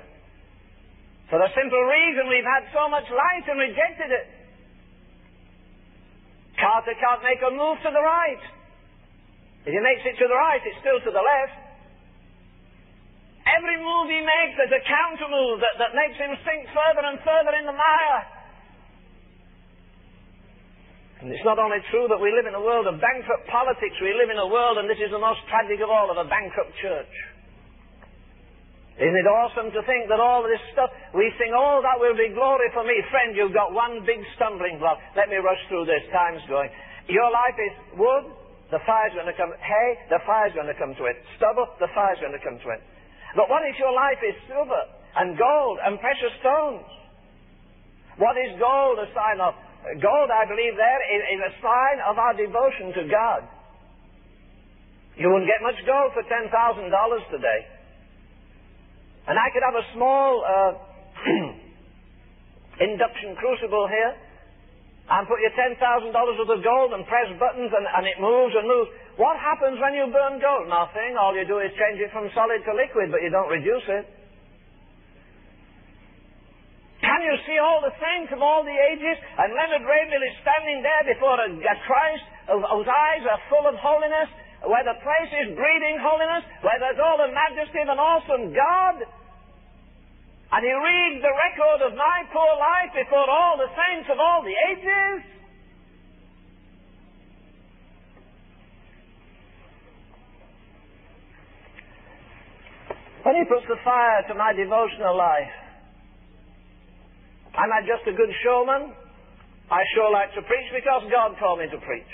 [1.26, 4.26] For the simple reason we've had so much light and rejected it.
[6.54, 8.42] Carter can't make a move to the right.
[9.66, 11.58] If he makes it to the right, it's still to the left.
[13.42, 17.18] Every move he makes, there's a counter move that, that makes him sink further and
[17.26, 18.39] further in the mire.
[21.20, 24.16] And it's not only true that we live in a world of bankrupt politics, we
[24.16, 26.72] live in a world, and this is the most tragic of all, of a bankrupt
[26.80, 27.12] church.
[28.96, 32.32] Isn't it awesome to think that all this stuff, we think, oh, that will be
[32.32, 32.96] glory for me.
[33.12, 35.00] Friend, you've got one big stumbling block.
[35.16, 36.04] Let me rush through this.
[36.12, 36.68] Time's going.
[37.08, 38.24] Your life is wood,
[38.72, 39.52] the fire's going to come.
[39.56, 41.16] Hay, the fire's going to come to it.
[41.36, 42.80] Stubble, the fire's going to come to it.
[43.36, 44.82] But what if your life is silver
[45.16, 46.84] and gold and precious stones?
[48.20, 49.56] What is gold a sign of?
[49.80, 53.48] Gold, I believe, there is, is a sign of our devotion to God.
[55.16, 56.52] You wouldn't get much gold for $10,000
[57.32, 57.60] today.
[59.28, 60.72] And I could have a small uh,
[62.88, 64.12] induction crucible here
[65.10, 68.68] and put your $10,000 worth of gold and press buttons and, and it moves and
[68.68, 68.88] moves.
[69.16, 70.68] What happens when you burn gold?
[70.68, 71.16] Nothing.
[71.16, 74.19] All you do is change it from solid to liquid, but you don't reduce it.
[77.00, 79.16] Can you see all the saints of all the ages?
[79.40, 83.76] And Leonard Ravenhill is standing there before a, a Christ whose eyes are full of
[83.80, 84.28] holiness,
[84.68, 88.96] where the place is breathing holiness, where there's all the majesty of an awesome God.
[90.52, 94.44] And he reads the record of my poor life before all the saints of all
[94.44, 95.24] the ages.
[103.22, 105.59] When he puts the fire to my devotional life,
[107.58, 108.94] am I just a good showman?
[109.70, 112.10] I sure like to preach because God told me to preach.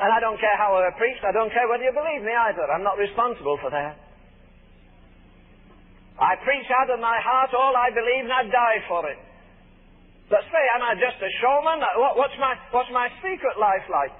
[0.00, 1.20] And I don't care how I preach.
[1.20, 2.64] I don't care whether you believe me either.
[2.72, 4.00] I'm not responsible for that.
[6.16, 9.20] I preach out of my heart all I believe and I die for it.
[10.32, 11.84] But say, am I just a showman?
[12.16, 14.16] what's, my, what's my secret life like?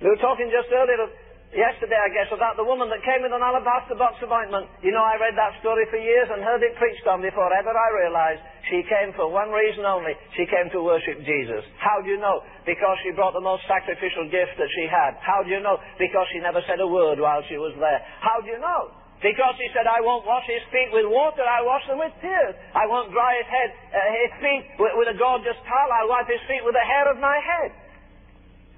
[0.00, 1.12] We were talking just earlier
[1.50, 4.70] yesterday, I guess, about the woman that came with an alabaster box of ointment.
[4.82, 7.74] You know, I read that story for years and heard it preached on before ever
[7.74, 10.14] I realized she came for one reason only.
[10.38, 11.66] She came to worship Jesus.
[11.82, 12.42] How do you know?
[12.62, 15.18] Because she brought the most sacrificial gift that she had.
[15.18, 15.78] How do you know?
[15.98, 18.00] Because she never said a word while she was there.
[18.22, 18.94] How do you know?
[19.20, 22.56] Because he said, I won't wash his feet with water, I wash them with tears.
[22.72, 26.24] I won't dry his head, uh, his feet with, with a gorgeous towel, I'll wipe
[26.24, 27.70] his feet with the hair of my head.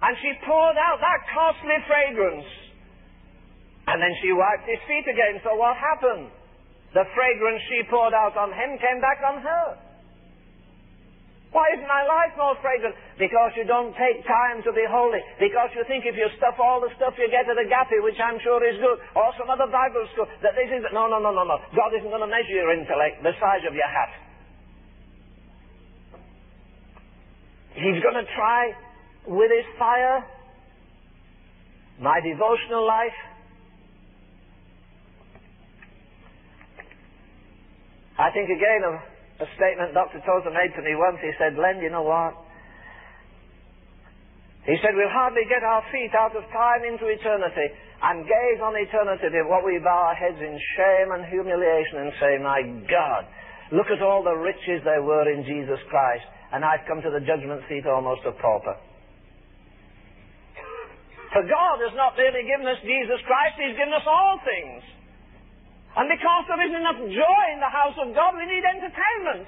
[0.03, 2.62] And she poured out that costly fragrance
[3.93, 5.36] and then she wiped his feet again.
[5.45, 6.32] So what happened?
[6.97, 9.66] The fragrance she poured out on him came back on her.
[11.53, 12.97] Why is my life more fragrant?
[13.20, 15.20] Because you don't take time to be holy.
[15.36, 18.16] Because you think if you stuff all the stuff you get at the Gappy, which
[18.16, 20.80] I'm sure is good, or some other Bible school, that this is...
[20.97, 21.61] No, no, no, no, no.
[21.76, 24.12] God isn't going to measure your intellect the size of your hat.
[27.76, 28.72] He's going to try
[29.28, 30.24] with his fire
[32.01, 33.16] my devotional life
[38.23, 38.95] I think again of
[39.43, 40.23] a statement Dr.
[40.23, 41.18] Tozer made to me once.
[41.18, 42.39] He said, Len, you know what?
[44.62, 47.66] He said, we'll hardly get our feet out of time into eternity
[47.99, 52.39] and gaze on eternity what we bow our heads in shame and humiliation and say,
[52.39, 53.27] my God,
[53.75, 56.23] look at all the riches there were in Jesus Christ
[56.55, 58.79] and I've come to the judgment seat almost a pauper.
[61.35, 65.01] For God has not merely given us Jesus Christ, He's given us all things.
[65.93, 69.45] And because there isn't enough joy in the house of God, we need entertainment.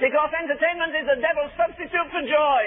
[0.00, 2.62] Because entertainment is the devil's substitute for joy.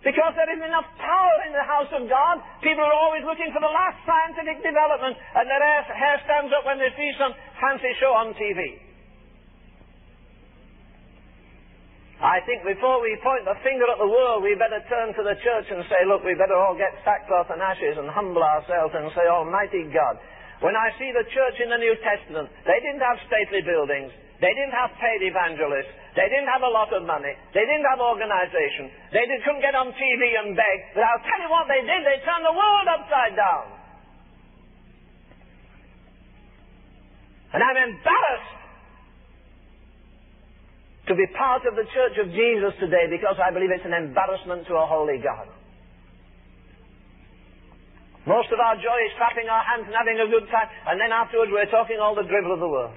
[0.00, 3.60] Because there isn't enough power in the house of God, people are always looking for
[3.60, 8.16] the last scientific development, and their hair stands up when they see some fancy show
[8.16, 8.89] on TV.
[12.20, 15.40] I think before we point the finger at the world, we better turn to the
[15.40, 19.08] church and say, look, we better all get sackcloth and ashes and humble ourselves and
[19.16, 20.20] say, Almighty God.
[20.60, 24.12] When I see the church in the New Testament, they didn't have stately buildings.
[24.44, 25.96] They didn't have paid evangelists.
[26.12, 27.32] They didn't have a lot of money.
[27.56, 28.92] They didn't have organization.
[29.16, 30.78] They did, couldn't get on TV and beg.
[30.92, 32.04] But I'll tell you what they did.
[32.04, 33.64] They turned the world upside down.
[37.56, 38.59] And I'm embarrassed
[41.10, 44.62] to be part of the church of Jesus today because I believe it's an embarrassment
[44.70, 45.50] to a holy God.
[48.30, 51.10] Most of our joy is clapping our hands and having a good time, and then
[51.10, 52.94] afterwards we're talking all the drivel of the world.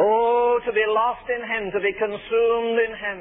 [0.00, 3.18] Oh, to be lost in Him, to be consumed in Him.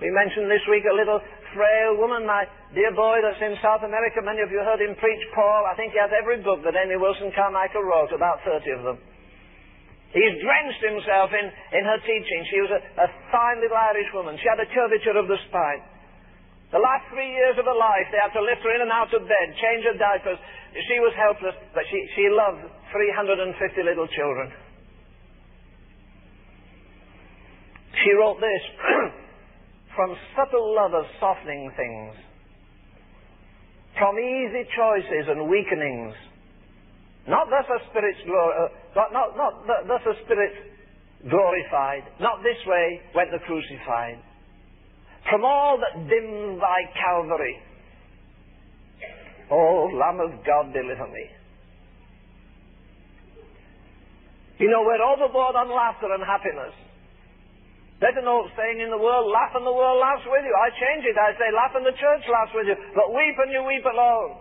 [0.00, 1.20] We mentioned this week a little
[1.54, 4.22] frail woman, my dear boy that's in South America.
[4.22, 5.66] Many of you heard him preach Paul.
[5.66, 8.98] I think he has every book that Amy Wilson Carmichael wrote, about 30 of them.
[10.10, 11.46] He's drenched himself in,
[11.78, 12.40] in her teaching.
[12.50, 14.34] She was a, a fine little Irish woman.
[14.42, 15.82] She had a curvature of the spine.
[16.74, 19.10] The last three years of her life, they had to lift her in and out
[19.10, 20.38] of bed, change her diapers.
[20.86, 22.62] She was helpless, but she, she loved
[22.94, 24.50] 350 little children.
[28.02, 28.62] She wrote this
[30.00, 32.14] From subtle love of softening things,
[33.98, 36.14] from easy choices and weakenings,
[37.28, 40.56] not thus a spirit's glory, uh, not, not, not thus a spirit
[41.28, 44.16] glorified, not this way went the crucified.
[45.28, 47.60] From all that dims thy Calvary,
[49.50, 51.28] O Lamb of God, deliver me.
[54.60, 56.72] You know, we're overboard on laughter and happiness.
[58.00, 60.54] An old saying in the world, laugh and the world laughs with you.
[60.56, 61.20] I change it.
[61.20, 62.76] I say, laugh and the church laughs with you.
[62.96, 64.40] But weep and you weep alone.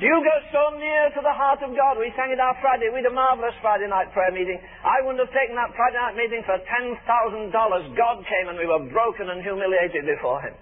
[0.00, 2.00] Do you go so near to the heart of God?
[2.00, 2.88] We sang it our Friday.
[2.88, 4.56] We had a marvelous Friday night prayer meeting.
[4.80, 7.52] I wouldn't have taken that Friday night meeting for $10,000.
[7.52, 10.56] God came and we were broken and humiliated before Him.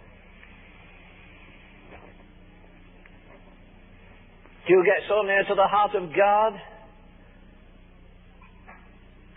[4.67, 6.59] Do you get so near to the heart of God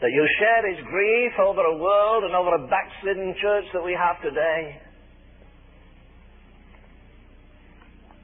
[0.01, 3.93] that you share his grief over a world and over a backslidden church that we
[3.93, 4.81] have today?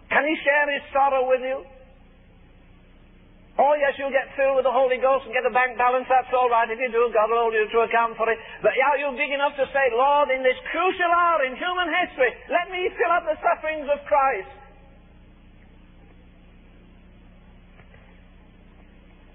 [0.09, 1.61] Can he share his sorrow with you?
[3.57, 6.05] Oh, yes, you'll get filled with the Holy Ghost and get a bank balance.
[6.05, 6.69] That's all right.
[6.69, 8.37] If you do, God will hold you to account for it.
[8.61, 12.37] But are you big enough to say, Lord, in this crucial hour in human history,
[12.53, 14.66] let me fill up the sufferings of Christ?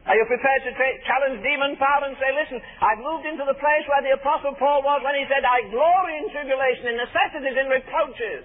[0.03, 3.55] Are you prepared to tra- challenge demon power and say, listen, I've moved into the
[3.55, 7.55] place where the Apostle Paul was when he said, I glory in tribulation, in necessities,
[7.55, 8.43] in reproaches.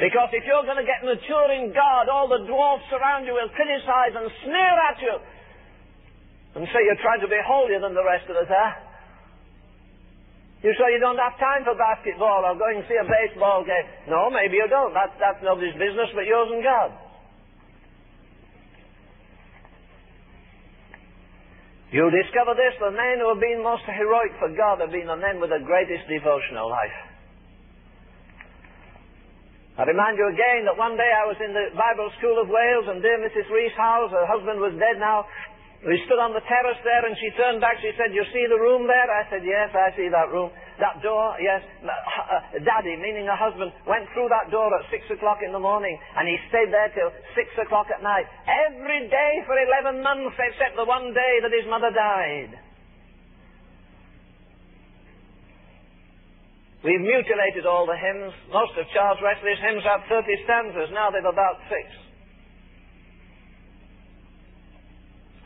[0.00, 3.52] Because if you're going to get mature in God, all the dwarfs around you will
[3.52, 5.16] criticize and sneer at you
[6.56, 8.72] and say you're trying to be holier than the rest of us, huh?
[10.64, 13.84] You say you don't have time for basketball or going to see a baseball game.
[14.08, 14.96] No, maybe you don't.
[14.96, 17.05] That's, that's nobody's business but yours and God.
[21.94, 25.16] You'll discover this, the men who have been most heroic for God have been the
[25.16, 26.98] men with the greatest devotional life.
[29.78, 32.88] I remind you again that one day I was in the Bible School of Wales
[32.88, 33.46] and dear Mrs.
[33.52, 35.28] Rees Howells, her husband was dead now,
[35.84, 37.76] we stood on the terrace there and she turned back.
[37.84, 39.08] She said, You see the room there?
[39.12, 40.48] I said, Yes, I see that room.
[40.80, 41.60] That door, yes.
[41.84, 45.92] Uh, Daddy, meaning her husband, went through that door at six o'clock in the morning
[46.16, 48.24] and he stayed there till six o'clock at night.
[48.48, 49.56] Every day for
[49.92, 52.56] 11 months except the one day that his mother died.
[56.84, 58.32] We've mutilated all the hymns.
[58.52, 60.88] Most of Charles Wesley's hymns have 30 stanzas.
[60.92, 62.05] Now they've about six.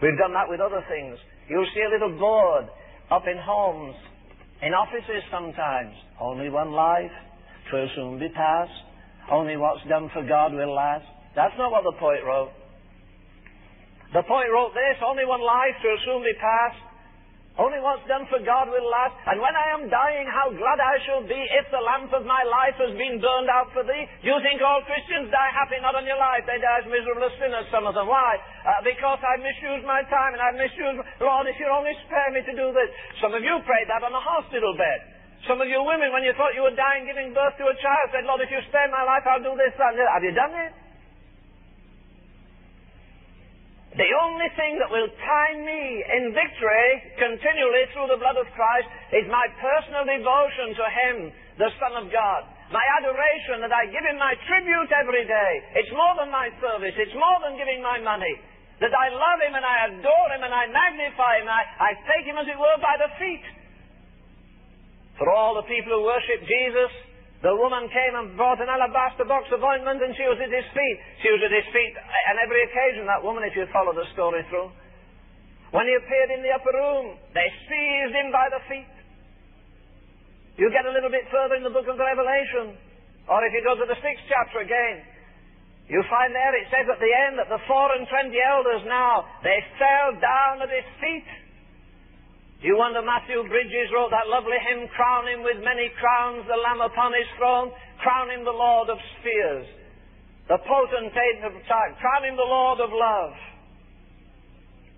[0.03, 1.19] We've done that with other things.
[1.49, 2.65] You'll see a little board
[3.11, 3.95] up in homes,
[4.63, 5.93] in offices sometimes.
[6.21, 7.13] Only one life,
[7.71, 8.73] twill soon be past.
[9.31, 11.05] Only what's done for God will last.
[11.37, 12.51] That's not what the poet wrote.
[14.13, 16.90] The poet wrote this, only one life, twill soon be past.
[17.61, 19.21] Only what's done for God will last.
[19.29, 22.41] And when I am dying, how glad I shall be if the lamp of my
[22.49, 24.09] life has been burned out for thee.
[24.25, 25.77] You think all Christians die happy?
[25.85, 26.49] Not on your life.
[26.49, 28.09] They die as miserable as sinners, some of them.
[28.09, 28.41] Why?
[28.65, 31.05] Uh, because I've misused my time and I've misused...
[31.21, 32.89] Lord, if you only spare me to do this.
[33.21, 35.21] Some of you prayed that on a hospital bed.
[35.45, 38.07] Some of you women, when you thought you were dying giving birth to a child,
[38.13, 40.09] said, Lord, if you spare my life, I'll do this, that, and that.
[40.17, 40.73] Have you done it?
[43.91, 45.83] The only thing that will tie me
[46.15, 48.87] in victory continually through the blood of Christ
[49.19, 51.17] is my personal devotion to Him,
[51.59, 52.47] the Son of God.
[52.71, 55.53] My adoration that I give Him my tribute every day.
[55.83, 56.95] It's more than my service.
[56.95, 58.31] It's more than giving my money.
[58.79, 61.51] That I love Him and I adore Him and I magnify Him.
[61.51, 63.43] I, I take Him, as it were, by the feet.
[65.19, 67.10] For all the people who worship Jesus,
[67.41, 70.69] the woman came and brought an alabaster box of ointment and she was at his
[70.77, 70.99] feet.
[71.25, 74.45] She was at his feet on every occasion, that woman, if you follow the story
[74.53, 74.69] through.
[75.73, 78.93] When he appeared in the upper room, they seized him by the feet.
[80.61, 82.77] You get a little bit further in the book of the Revelation,
[83.25, 85.01] or if you go to the sixth chapter again,
[85.89, 89.25] you find there it says at the end that the four and twenty elders now,
[89.41, 91.25] they fell down at his feet
[92.61, 96.85] you wonder Matthew Bridges wrote that lovely hymn, Crown him with many crowns, the Lamb
[96.85, 97.73] upon his throne,
[98.05, 99.65] crown him the Lord of spheres,
[100.45, 103.33] the potentate of time, crown him the Lord of love.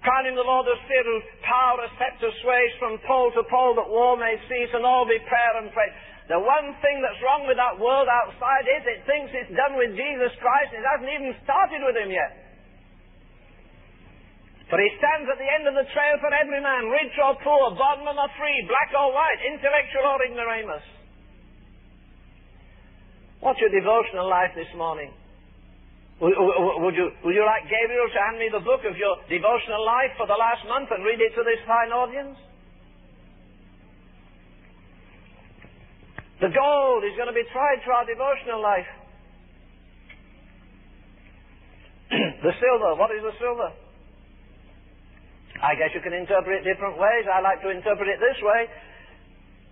[0.03, 3.79] Crown him the Lord of spheres, whose power a scepter sways from pole to pole,
[3.79, 5.95] that war may cease and all be prayer and praise.
[6.27, 9.95] The one thing that's wrong with that world outside is it thinks it's done with
[9.95, 10.75] Jesus Christ.
[10.75, 12.42] It hasn't even started with him yet.
[14.73, 17.77] For he stands at the end of the trail for every man, rich or poor,
[17.77, 20.81] bondman or free, black or white, intellectual or ignoramus.
[23.45, 25.13] What's your devotional life this morning?
[26.25, 30.17] Would, you, would you like Gabriel to hand me the book of your devotional life
[30.17, 32.41] for the last month and read it to this fine audience?
[36.41, 38.89] The gold is going to be tried to our devotional life.
[42.41, 43.82] the silver, what is the silver?
[45.63, 47.25] I guess you can interpret it different ways.
[47.31, 48.67] I like to interpret it this way.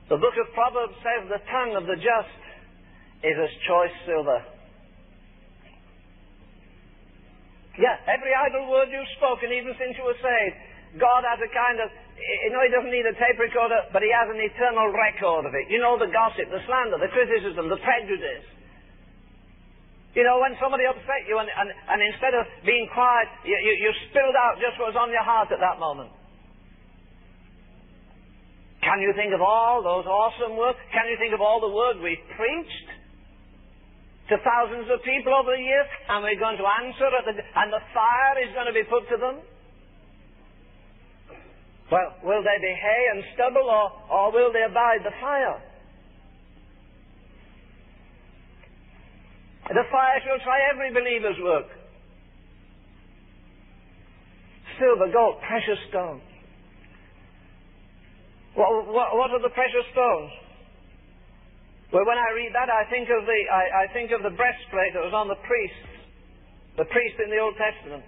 [0.07, 2.41] The book of Proverbs says the tongue of the just
[3.27, 4.39] is as choice silver.
[7.75, 10.57] Yeah, every idle word you've spoken, even since you were saved,
[10.99, 14.11] God has a kind of, you know, He doesn't need a tape recorder, but He
[14.15, 15.67] has an eternal record of it.
[15.71, 18.47] You know, the gossip, the slander, the criticism, the prejudice.
[20.15, 23.73] You know, when somebody upset you and, and, and instead of being quiet, you, you,
[23.87, 26.11] you spilled out just what was on your heart at that moment.
[28.83, 30.79] Can you think of all those awesome words?
[30.91, 33.01] Can you think of all the words we've preached?
[34.31, 37.83] to thousands of people over the years, and we're going to answer, the, and the
[37.91, 39.43] fire is going to be put to them?
[41.91, 45.59] Well, will they be hay and stubble, or, or will they abide the fire?
[49.69, 51.69] The fire shall try every believer's work.
[54.81, 56.25] Silver, gold, precious stones.
[58.57, 60.33] What, what, what are the precious stones?
[61.93, 64.95] Well, when I read that, I think of the, I, I think of the breastplate
[64.95, 65.91] that was on the priests,
[66.79, 68.07] the priest in the Old Testament.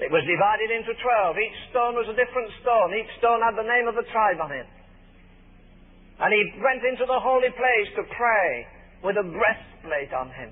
[0.00, 1.36] It was divided into twelve.
[1.36, 2.94] Each stone was a different stone.
[2.96, 4.64] Each stone had the name of the tribe on it.
[6.18, 8.48] And he went into the holy place to pray
[9.04, 9.26] with a
[9.82, 10.50] breastplate on him.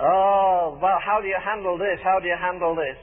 [0.00, 2.00] Oh, well, how do you handle this?
[2.02, 2.96] How do you handle this?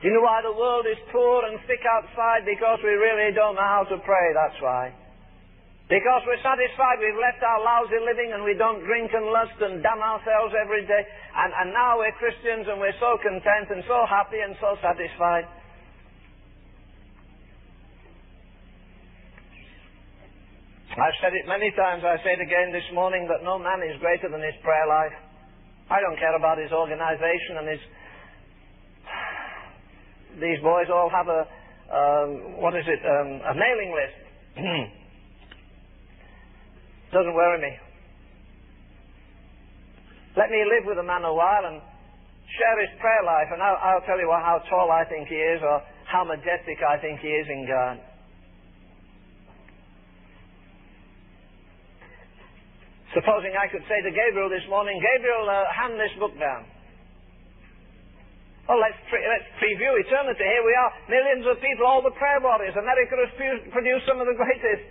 [0.00, 2.48] Do you know why the world is poor and sick outside?
[2.48, 4.94] Because we really don't know how to pray, that's why.
[5.90, 9.82] Because we're satisfied we've left our lousy living and we don't drink and lust and
[9.82, 11.02] damn ourselves every day.
[11.34, 15.50] And, and now we're Christians and we're so content and so happy and so satisfied.
[20.98, 23.94] I've said it many times, I say it again this morning, that no man is
[24.02, 25.14] greater than his prayer life.
[25.86, 27.82] I don't care about his organization and his
[30.42, 31.46] these boys all have a,
[31.94, 34.18] um, what is it, um, a mailing list.
[37.14, 37.72] Doesn't worry me.
[40.34, 41.82] Let me live with a man a while and
[42.58, 45.62] share his prayer life, and I'll, I'll tell you how tall I think he is
[45.62, 48.09] or how majestic I think he is in God.
[53.10, 56.62] Supposing I could say to Gabriel this morning, Gabriel, uh, hand this book down.
[58.70, 60.46] Well, let's, pre- let's preview eternity.
[60.46, 62.70] Here we are, millions of people, all the prayer warriors.
[62.78, 63.34] America has
[63.74, 64.86] produced some of the greatest.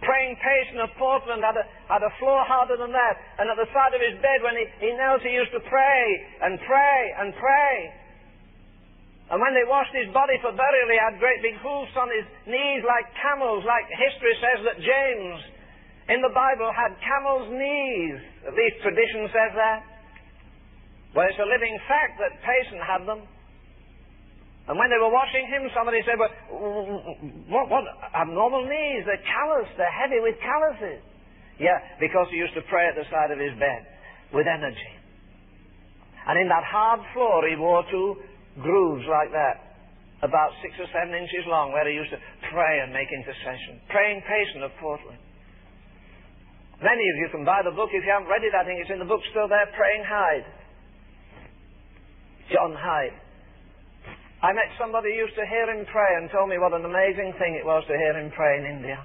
[0.00, 3.14] Praying Payson of Portland had a, had a floor harder than that.
[3.36, 6.02] And at the side of his bed, when he, he knelt, he used to pray
[6.40, 7.74] and pray and pray.
[9.28, 12.24] And when they washed his body for burial, he had great big hoofs on his
[12.48, 15.57] knees like camels, like history says that James
[16.08, 18.18] in the Bible had camel's knees.
[18.48, 19.78] At least tradition says that.
[21.12, 23.24] Well, it's a living fact that Payson had them.
[24.68, 26.28] And when they were washing him, somebody said, well,
[27.48, 29.08] what, what abnormal knees?
[29.08, 29.72] They're calloused.
[29.80, 31.00] They're heavy with calluses.
[31.56, 33.88] Yeah, because he used to pray at the side of his bed
[34.32, 34.92] with energy.
[36.28, 38.20] And in that hard floor, he wore two
[38.60, 39.72] grooves like that,
[40.20, 42.20] about six or seven inches long, where he used to
[42.52, 43.80] pray and make intercession.
[43.88, 45.18] Praying Payson of Portland.
[46.78, 48.54] Many of you can buy the book if you haven't read it.
[48.54, 50.46] I think it's in the bookstore there, Praying Hyde.
[52.54, 53.18] John Hyde.
[54.38, 57.34] I met somebody who used to hear him pray and told me what an amazing
[57.42, 59.02] thing it was to hear him pray in India.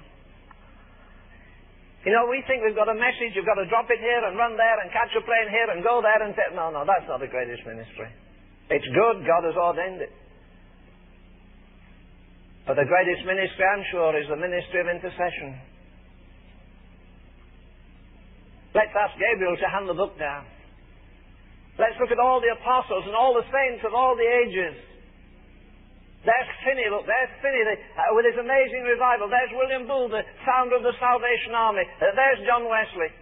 [2.06, 4.38] You know, we think we've got a message, you've got to drop it here and
[4.38, 7.08] run there and catch a plane here and go there and say, no, no, that's
[7.10, 8.06] not the greatest ministry.
[8.70, 10.12] It's good, God has ordained it.
[12.68, 15.73] But the greatest ministry, I'm sure, is the ministry of intercession.
[18.74, 20.44] Let's ask Gabriel to hand the book down.
[21.78, 24.74] Let's look at all the apostles and all the saints of all the ages.
[26.26, 29.28] There's Finney, look, there's Finney the, uh, with his amazing revival.
[29.28, 31.84] There's William Booth, the founder of the Salvation Army.
[31.84, 33.12] Uh, there's John Wesley.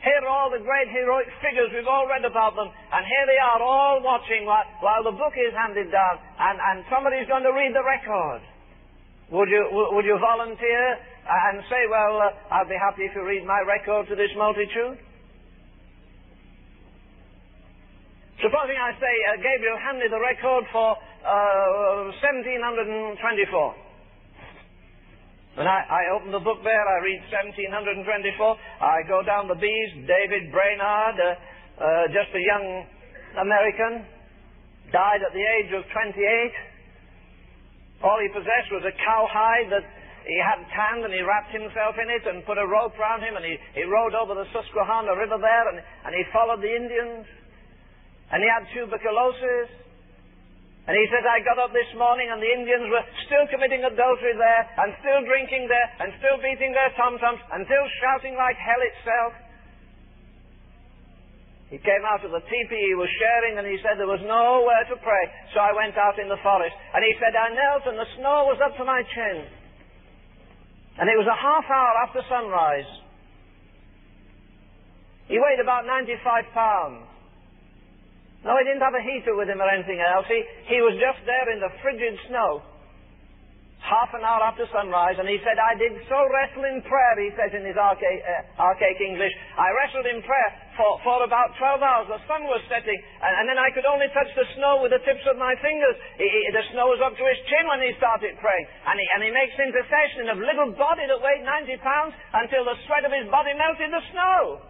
[0.00, 3.40] Here are all the great heroic figures, we've all read about them, and here they
[3.42, 7.50] are all watching while, while the book is handed down, and, and somebody's going to
[7.50, 8.44] read the record.
[9.34, 10.84] Would you, would you volunteer
[11.26, 14.98] and say, well, uh, I'll be happy if you read my record to this multitude?
[18.38, 20.94] Supposing I say uh, Gabriel me the record for
[21.26, 23.16] uh, 1724.
[25.56, 28.04] And I, I open the book there, I read 1724,
[28.84, 31.32] I go down the B's, David Brainerd, uh,
[31.80, 32.84] uh, just a young
[33.40, 34.04] American,
[34.92, 38.04] died at the age of 28.
[38.04, 39.88] All he possessed was a cowhide that
[40.26, 43.38] he had tanned and he wrapped himself in it and put a rope round him
[43.38, 47.22] and he, he rode over the Susquehanna River there and, and he followed the Indians.
[48.34, 49.70] And he had tuberculosis.
[50.90, 54.34] And he says, I got up this morning and the Indians were still committing adultery
[54.38, 58.78] there, and still drinking there, and still beating their tom-toms, and still shouting like hell
[58.78, 59.34] itself.
[61.74, 64.86] He came out of the teepee he was sharing and he said there was nowhere
[64.86, 65.24] to pray.
[65.50, 66.74] So I went out in the forest.
[66.94, 69.65] And he said, I knelt and the snow was up to my chin.
[70.96, 72.88] And it was a half hour after sunrise.
[75.28, 77.04] He weighed about 95 pounds.
[78.46, 80.24] No, he didn't have a heater with him or anything else.
[80.30, 80.38] He,
[80.70, 82.62] he was just there in the frigid snow.
[83.82, 87.30] Half an hour after sunrise, and he said, I did so wrestle in prayer, he
[87.34, 87.94] says in his uh,
[88.58, 89.30] archaic English.
[89.58, 92.06] I wrestled in prayer for, for about 12 hours.
[92.06, 95.02] The sun was setting, and, and, then I could only touch the snow with the
[95.02, 95.96] tips of my fingers.
[96.20, 98.66] He, he, the snow was up to his chin when he started praying.
[98.86, 102.76] And he, and he makes intercession of little body that weighed 90 pounds until the
[102.86, 104.60] sweat of his body melted the snow.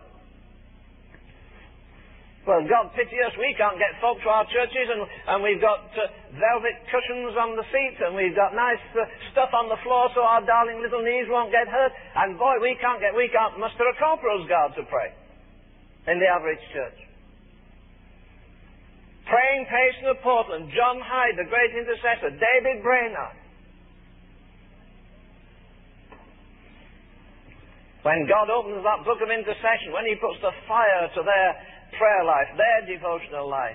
[2.47, 5.91] Well, God pity us, we can't get folk to our churches, and, and we've got
[5.99, 9.03] uh, velvet cushions on the seats, and we've got nice uh,
[9.35, 11.91] stuff on the floor so our darling little knees won't get hurt.
[12.15, 15.26] And boy, we can't get, we can't muster a corporal's guard to pray
[16.07, 16.99] in the average church.
[19.27, 23.35] Praying Payson of Portland, John Hyde, the great intercessor, David Brainerd.
[28.07, 31.49] When God opens that book of intercession, when He puts the fire to their
[31.99, 33.75] prayer life, their devotional life,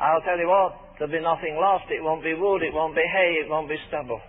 [0.00, 1.84] I'll tell you what, there'll be nothing lost.
[1.92, 4.24] It won't be wood, it won't be hay, it won't be stubble.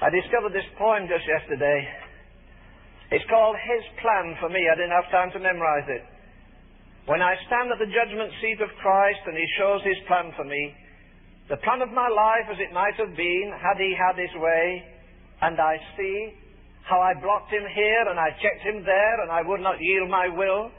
[0.00, 1.84] I discovered this poem just yesterday.
[3.10, 4.62] It's called His Plan for Me.
[4.70, 6.04] I didn't have time to memorize it.
[7.06, 10.46] When I stand at the judgment seat of Christ and He shows His plan for
[10.46, 10.74] me,
[11.50, 14.86] the plan of my life as it might have been had He had His way,
[15.42, 16.38] and I see
[16.90, 20.10] how I blocked him here and I checked him there and I would not yield
[20.10, 20.70] my will?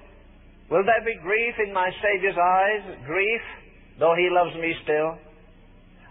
[0.69, 2.99] Will there be grief in my Saviour's eyes?
[3.07, 3.43] Grief,
[3.99, 5.15] though he loves me still?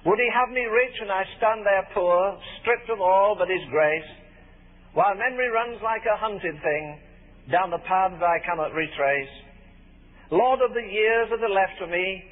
[0.09, 3.65] Would he have me rich and I stand there poor, stripped of all but his
[3.69, 4.11] grace,
[4.95, 6.99] while memory runs like a hunted thing
[7.51, 9.35] down the paths I cannot retrace?
[10.31, 12.23] Lord of the years that are left to me,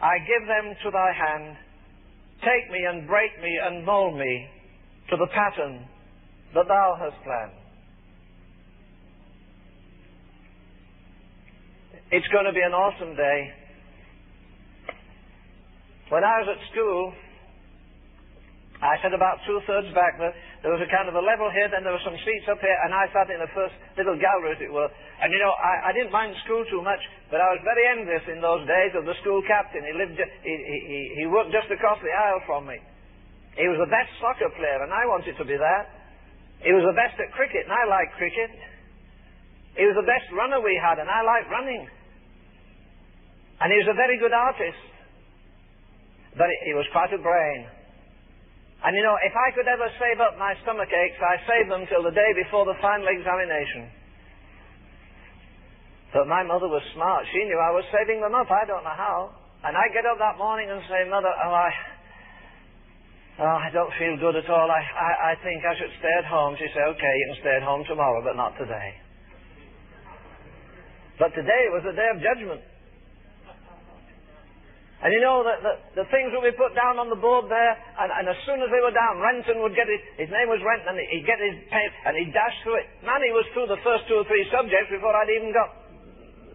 [0.00, 1.56] I give them to thy hand.
[2.42, 4.46] Take me and break me and mold me
[5.10, 5.86] to the pattern
[6.54, 7.58] that thou hast planned.
[12.10, 13.40] It's going to be an awesome day.
[16.10, 17.14] When I was at school,
[18.82, 20.18] I sat about two thirds back.
[20.18, 20.34] There,
[20.66, 22.78] there was a kind of a level here, then there were some seats up here,
[22.82, 24.90] and I sat in the first little gallery, as it were.
[25.22, 26.98] And you know, I, I didn't mind school too much,
[27.30, 29.86] but I was very envious in those days of the school captain.
[29.86, 32.82] He lived, he, he, he worked just across the aisle from me.
[33.54, 35.84] He was the best soccer player, and I wanted to be that.
[36.66, 38.50] He was the best at cricket, and I liked cricket.
[39.78, 41.86] He was the best runner we had, and I liked running.
[43.62, 44.82] And he was a very good artist.
[46.34, 47.81] But he was quite a brain.
[48.82, 51.86] And you know, if I could ever save up my stomach aches, I saved them
[51.86, 53.86] till the day before the final examination.
[56.10, 57.24] But my mother was smart.
[57.30, 58.50] She knew I was saving them up.
[58.50, 59.32] I don't know how.
[59.64, 61.70] And I get up that morning and say, Mother, oh, I,
[63.40, 64.68] Oh, I don't feel good at all.
[64.68, 66.52] I, I, I think I should stay at home.
[66.60, 68.92] She said, okay, you can stay at home tomorrow, but not today.
[71.18, 72.60] But today was the day of judgment.
[75.02, 77.74] And you know, the, the, the things would be put down on the board there,
[77.74, 80.62] and, and as soon as they were down, Renton would get his, his name was
[80.62, 82.86] Renton, and he'd get his pen, and he'd dash through it.
[83.02, 85.74] Man, he was through the first two or three subjects before I'd even got,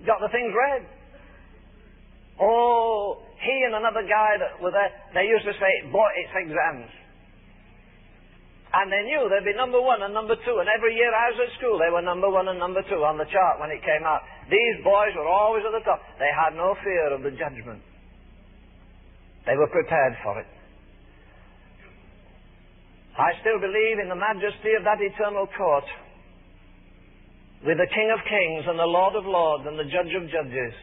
[0.08, 0.88] got the things read.
[2.40, 6.88] Oh, he and another guy that were there, they used to say, boy, it's exams.
[8.72, 10.56] And they knew they'd be number one and number two.
[10.60, 13.18] And every year I was at school, they were number one and number two on
[13.18, 14.24] the chart when it came out.
[14.52, 16.04] These boys were always at the top.
[16.20, 17.80] They had no fear of the judgment.
[19.48, 20.50] They were prepared for it.
[23.18, 25.88] I still believe in the majesty of that eternal court
[27.66, 30.76] with the King of Kings and the Lord of Lords and the Judge of Judges.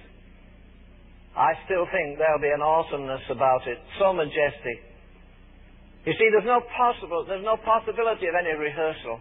[1.36, 4.82] I still think there'll be an awesomeness about it, so majestic.
[6.06, 9.20] You see, there's no possible, there's no possibility of any rehearsal.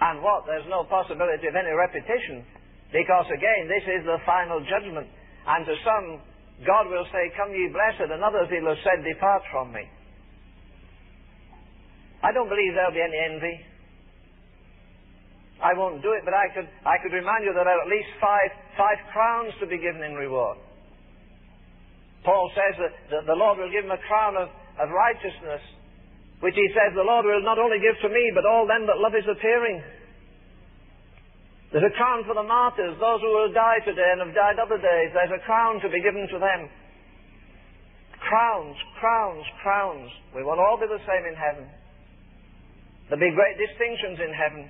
[0.00, 0.48] And what?
[0.48, 2.44] There's no possibility of any repetition.
[2.88, 5.06] Because again, this is the final judgment.
[5.46, 6.06] And to some,
[6.66, 9.88] God will say, Come ye blessed, and others he'll have said, Depart from me.
[12.20, 13.56] I don't believe there'll be any envy.
[15.60, 17.88] I won't do it, but I could, I could remind you that there are at
[17.88, 20.56] least five, five crowns to be given in reward.
[22.24, 24.48] Paul says that, that the Lord will give him a crown of,
[24.80, 25.64] of righteousness,
[26.40, 29.00] which he says the Lord will not only give to me, but all them that
[29.00, 29.80] love his appearing.
[31.70, 34.74] There's a crown for the martyrs, those who will die today and have died other
[34.74, 35.14] days.
[35.14, 36.66] There's a crown to be given to them.
[38.18, 40.10] Crowns, crowns, crowns.
[40.34, 41.70] We won't all be the same in heaven.
[43.06, 44.62] There'll be great distinctions in heaven.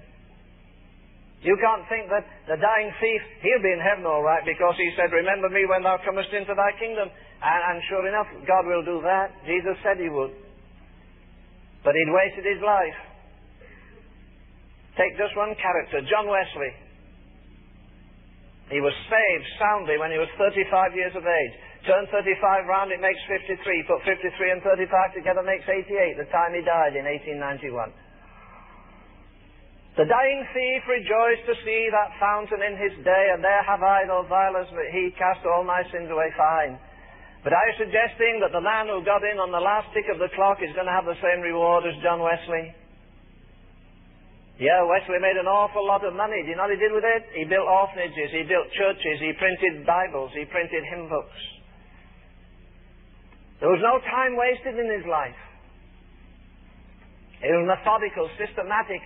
[1.40, 4.92] You can't think that the dying thief, he'll be in heaven all right because he
[4.92, 7.08] said, Remember me when thou comest into thy kingdom.
[7.08, 9.32] And, and sure enough, God will do that.
[9.48, 10.36] Jesus said he would.
[11.80, 13.00] But he'd wasted his life.
[15.00, 16.89] Take just one character, John Wesley.
[18.70, 21.54] He was saved soundly when he was 35 years of age.
[21.90, 23.58] Turn 35 round, it makes 53.
[23.90, 27.90] Put 53 and 35 together makes 88, the time he died in 1891.
[29.98, 34.06] The dying thief rejoiced to see that fountain in his day, and there have I
[34.06, 36.78] no violence, but he cast all my sins away fine.
[37.42, 40.30] But you suggesting that the man who got in on the last tick of the
[40.36, 42.70] clock is going to have the same reward as John Wesley?
[44.60, 46.44] Yeah, Wesley made an awful lot of money.
[46.44, 47.24] Do you know what he did with it?
[47.32, 51.40] He built orphanages, he built churches, he printed Bibles, he printed hymn books.
[53.64, 55.36] There was no time wasted in his life.
[57.40, 59.00] He was methodical, systematic,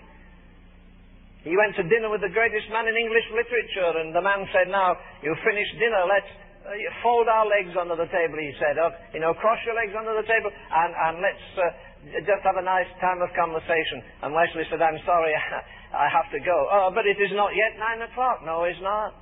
[1.44, 4.72] he went to dinner with the greatest man in English literature, and the man said,
[4.72, 6.32] Now, you've finished dinner, let's
[6.64, 6.72] uh,
[7.05, 8.81] fold our legs under the table, he said.
[8.81, 11.68] Uh, you know, cross your legs under the table, and, and let's uh,
[12.05, 14.05] just have a nice time of conversation.
[14.22, 15.32] And Wesley said, I'm sorry,
[15.94, 16.56] I have to go.
[16.70, 18.44] Oh, but it is not yet nine o'clock.
[18.44, 19.14] No, it's not.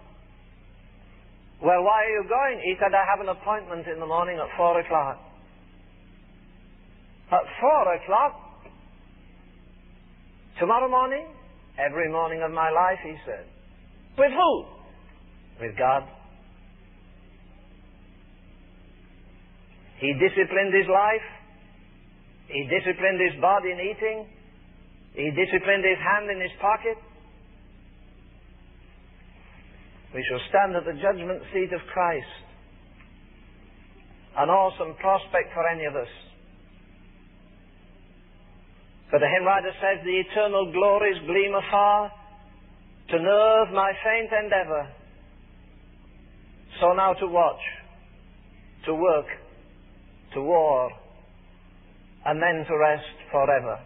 [1.63, 2.59] Well, why are you going?
[2.65, 5.23] He said, I have an appointment in the morning at four o'clock.
[7.31, 8.35] At four o'clock?
[10.59, 11.27] Tomorrow morning?
[11.79, 13.47] Every morning of my life, he said.
[14.19, 14.65] With who?
[15.61, 16.03] With God.
[20.01, 21.42] He disciplined his life.
[22.53, 24.29] He disciplined his body in eating.
[25.17, 27.01] He disciplined his hand in his pocket.
[30.15, 32.29] We shall stand at the judgment seat of Christ.
[34.37, 36.13] An awesome prospect for any of us.
[39.11, 42.13] But the hymn writer says, The eternal glories gleam afar
[43.11, 44.89] to nerve my faint endeavor.
[46.81, 47.61] So now to watch,
[48.87, 49.27] to work,
[50.35, 50.91] to war,
[52.27, 53.79] and then to rest forever.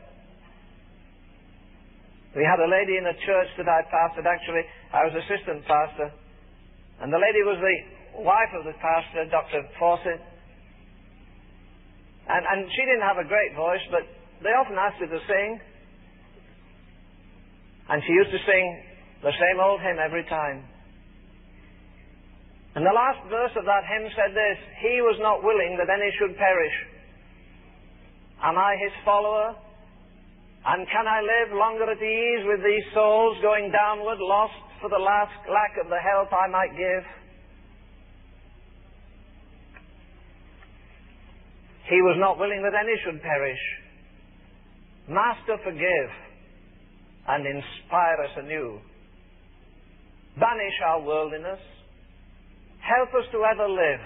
[2.36, 4.28] We had a lady in a church that I pastored.
[4.28, 6.12] Actually, I was assistant pastor.
[7.00, 7.76] And the lady was the
[8.20, 9.64] wife of the pastor, Dr.
[9.80, 10.20] Fawcett.
[12.28, 14.04] And, and she didn't have a great voice, but
[14.44, 15.60] they often asked her to sing.
[17.88, 18.64] And she used to sing
[19.24, 20.60] the same old hymn every time.
[22.76, 26.12] And the last verse of that hymn said this He was not willing that any
[26.20, 26.76] should perish.
[28.42, 29.56] Am I his follower?
[30.66, 34.98] And can I live longer at ease with these souls going downward, lost for the
[34.98, 37.04] last lack of the help I might give?
[41.88, 43.62] He was not willing that any should perish.
[45.08, 46.10] Master, forgive
[47.28, 48.80] and inspire us anew.
[50.34, 51.60] Banish our worldliness.
[52.82, 54.00] Help us to ever live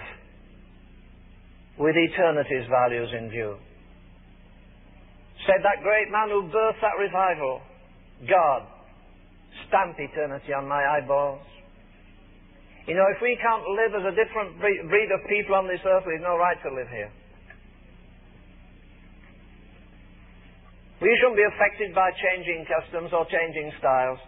[1.78, 3.57] with eternity's values in view.
[5.46, 7.60] Said that great man who birthed that revival,
[8.28, 8.62] God,
[9.68, 11.40] stamp eternity on my eyeballs.
[12.86, 16.04] You know, if we can't live as a different breed of people on this earth,
[16.06, 17.10] we've no right to live here.
[21.00, 24.20] We shouldn't be affected by changing customs or changing styles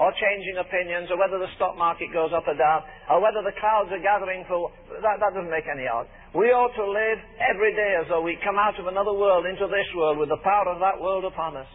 [0.00, 2.80] or changing opinions or whether the stock market goes up or down
[3.12, 4.72] or whether the clouds are gathering for
[5.04, 6.08] that, that doesn't make any odds.
[6.32, 9.68] We ought to live every day as though we come out of another world into
[9.68, 11.68] this world with the power of that world upon us.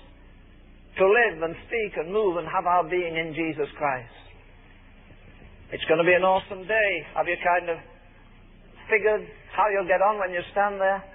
[0.97, 4.09] To live and speak and move and have our being in Jesus Christ.
[5.69, 6.91] It's going to be an awesome day.
[7.13, 7.77] Have you kind of
[8.89, 11.05] figured how you'll get on when you stand there?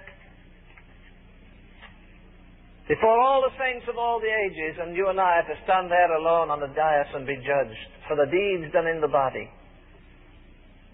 [2.87, 6.11] Before all the saints of all the ages, and you and I to stand there
[6.19, 9.47] alone on the dais and be judged for the deeds done in the body,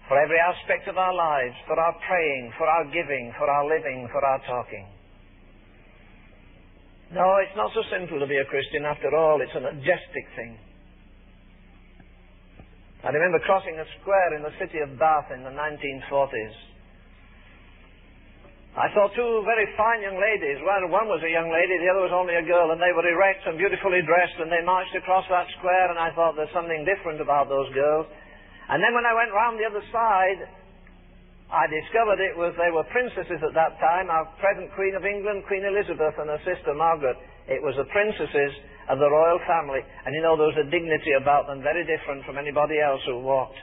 [0.06, 4.06] for every aspect of our lives, for our praying, for our giving, for our living,
[4.14, 4.86] for our talking.
[7.10, 9.42] No, it's not so simple to be a Christian after all.
[9.42, 10.54] It's a majestic thing.
[13.02, 16.69] I remember crossing a square in the city of Bath in the 1940s.
[18.70, 20.62] I saw two very fine young ladies.
[20.62, 23.02] One, one was a young lady, the other was only a girl, and they were
[23.02, 26.86] erect and beautifully dressed, and they marched across that square, and I thought there's something
[26.86, 28.06] different about those girls.
[28.70, 30.46] And then when I went round the other side,
[31.50, 35.50] I discovered it was they were princesses at that time, our present Queen of England,
[35.50, 37.18] Queen Elizabeth, and her sister Margaret.
[37.50, 38.54] It was the princesses
[38.86, 42.22] of the royal family, and you know there was a dignity about them very different
[42.22, 43.58] from anybody else who walked.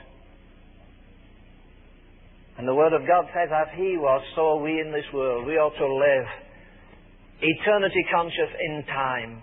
[2.58, 5.46] And the Word of God says, as He was, so are we in this world.
[5.46, 6.26] We ought to live
[7.38, 9.38] eternity conscious in time,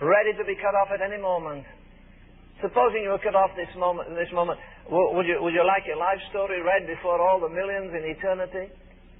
[0.00, 1.68] ready to be cut off at any moment.
[2.64, 4.56] Supposing you were cut off this moment, this moment,
[4.88, 8.72] would you, would you like your life story read before all the millions in eternity?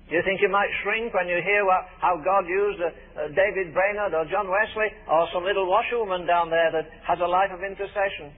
[0.09, 3.29] Do you think you might shrink when you hear what, how God used uh, uh,
[3.37, 7.53] David Brainerd or John Wesley or some little washerwoman down there that has a life
[7.53, 8.33] of intercession?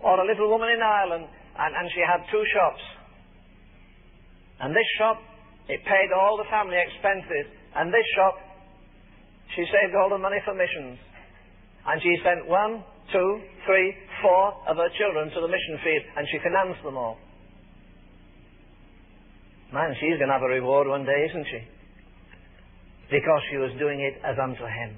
[0.00, 1.28] Or a little woman in Ireland
[1.58, 2.82] and, and she had two shops.
[4.62, 5.18] And this shop,
[5.66, 7.50] it paid all the family expenses.
[7.74, 8.38] And this shop,
[9.58, 10.98] she saved all the money for missions.
[11.86, 13.30] And she sent one, two,
[13.66, 17.18] three, four of her children to the mission field, and she financed them all.
[19.74, 21.60] Man, she's going to have a reward one day, isn't she?
[23.10, 24.96] Because she was doing it as unto Him.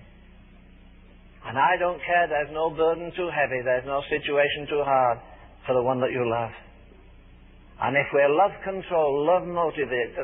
[1.47, 5.19] And I don't care, there's no burden too heavy, there's no situation too hard
[5.67, 6.51] for the one that you love.
[7.83, 10.17] And if we're love controlled, love motivated,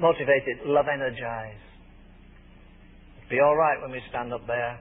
[0.00, 1.64] motivated, love energized,
[3.30, 4.78] be all right when we stand up there.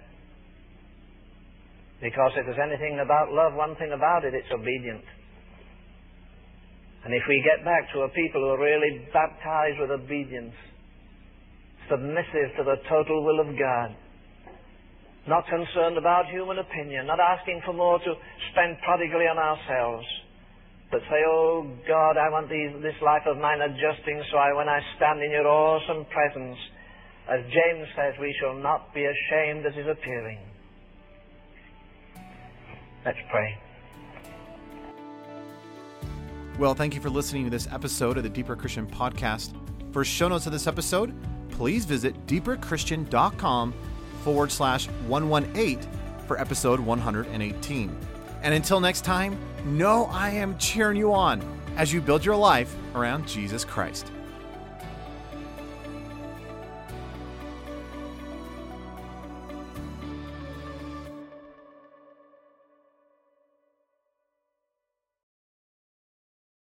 [2.02, 5.04] Because if there's anything about love, one thing about it, it's obedient.
[7.06, 10.54] And if we get back to a people who are really baptized with obedience,
[11.90, 13.96] submissive to the total will of God,
[15.28, 18.14] not concerned about human opinion, not asking for more to
[18.52, 20.06] spend prodigally on ourselves,
[20.92, 24.70] but say, Oh God, I want these, this life of mine adjusting so I, when
[24.70, 26.58] I stand in your awesome presence,
[27.28, 30.38] as James says, we shall not be ashamed at his appearing.
[33.04, 33.58] Let's pray.
[36.60, 39.54] Well, thank you for listening to this episode of the Deeper Christian Podcast.
[39.92, 41.14] For show notes of this episode,
[41.52, 43.74] please visit deeperchristian.com
[44.26, 45.80] forward slash 118
[46.26, 47.96] for episode 118.
[48.42, 51.44] And until next time, know I am cheering you on
[51.78, 54.12] as you build your life around Jesus Christ.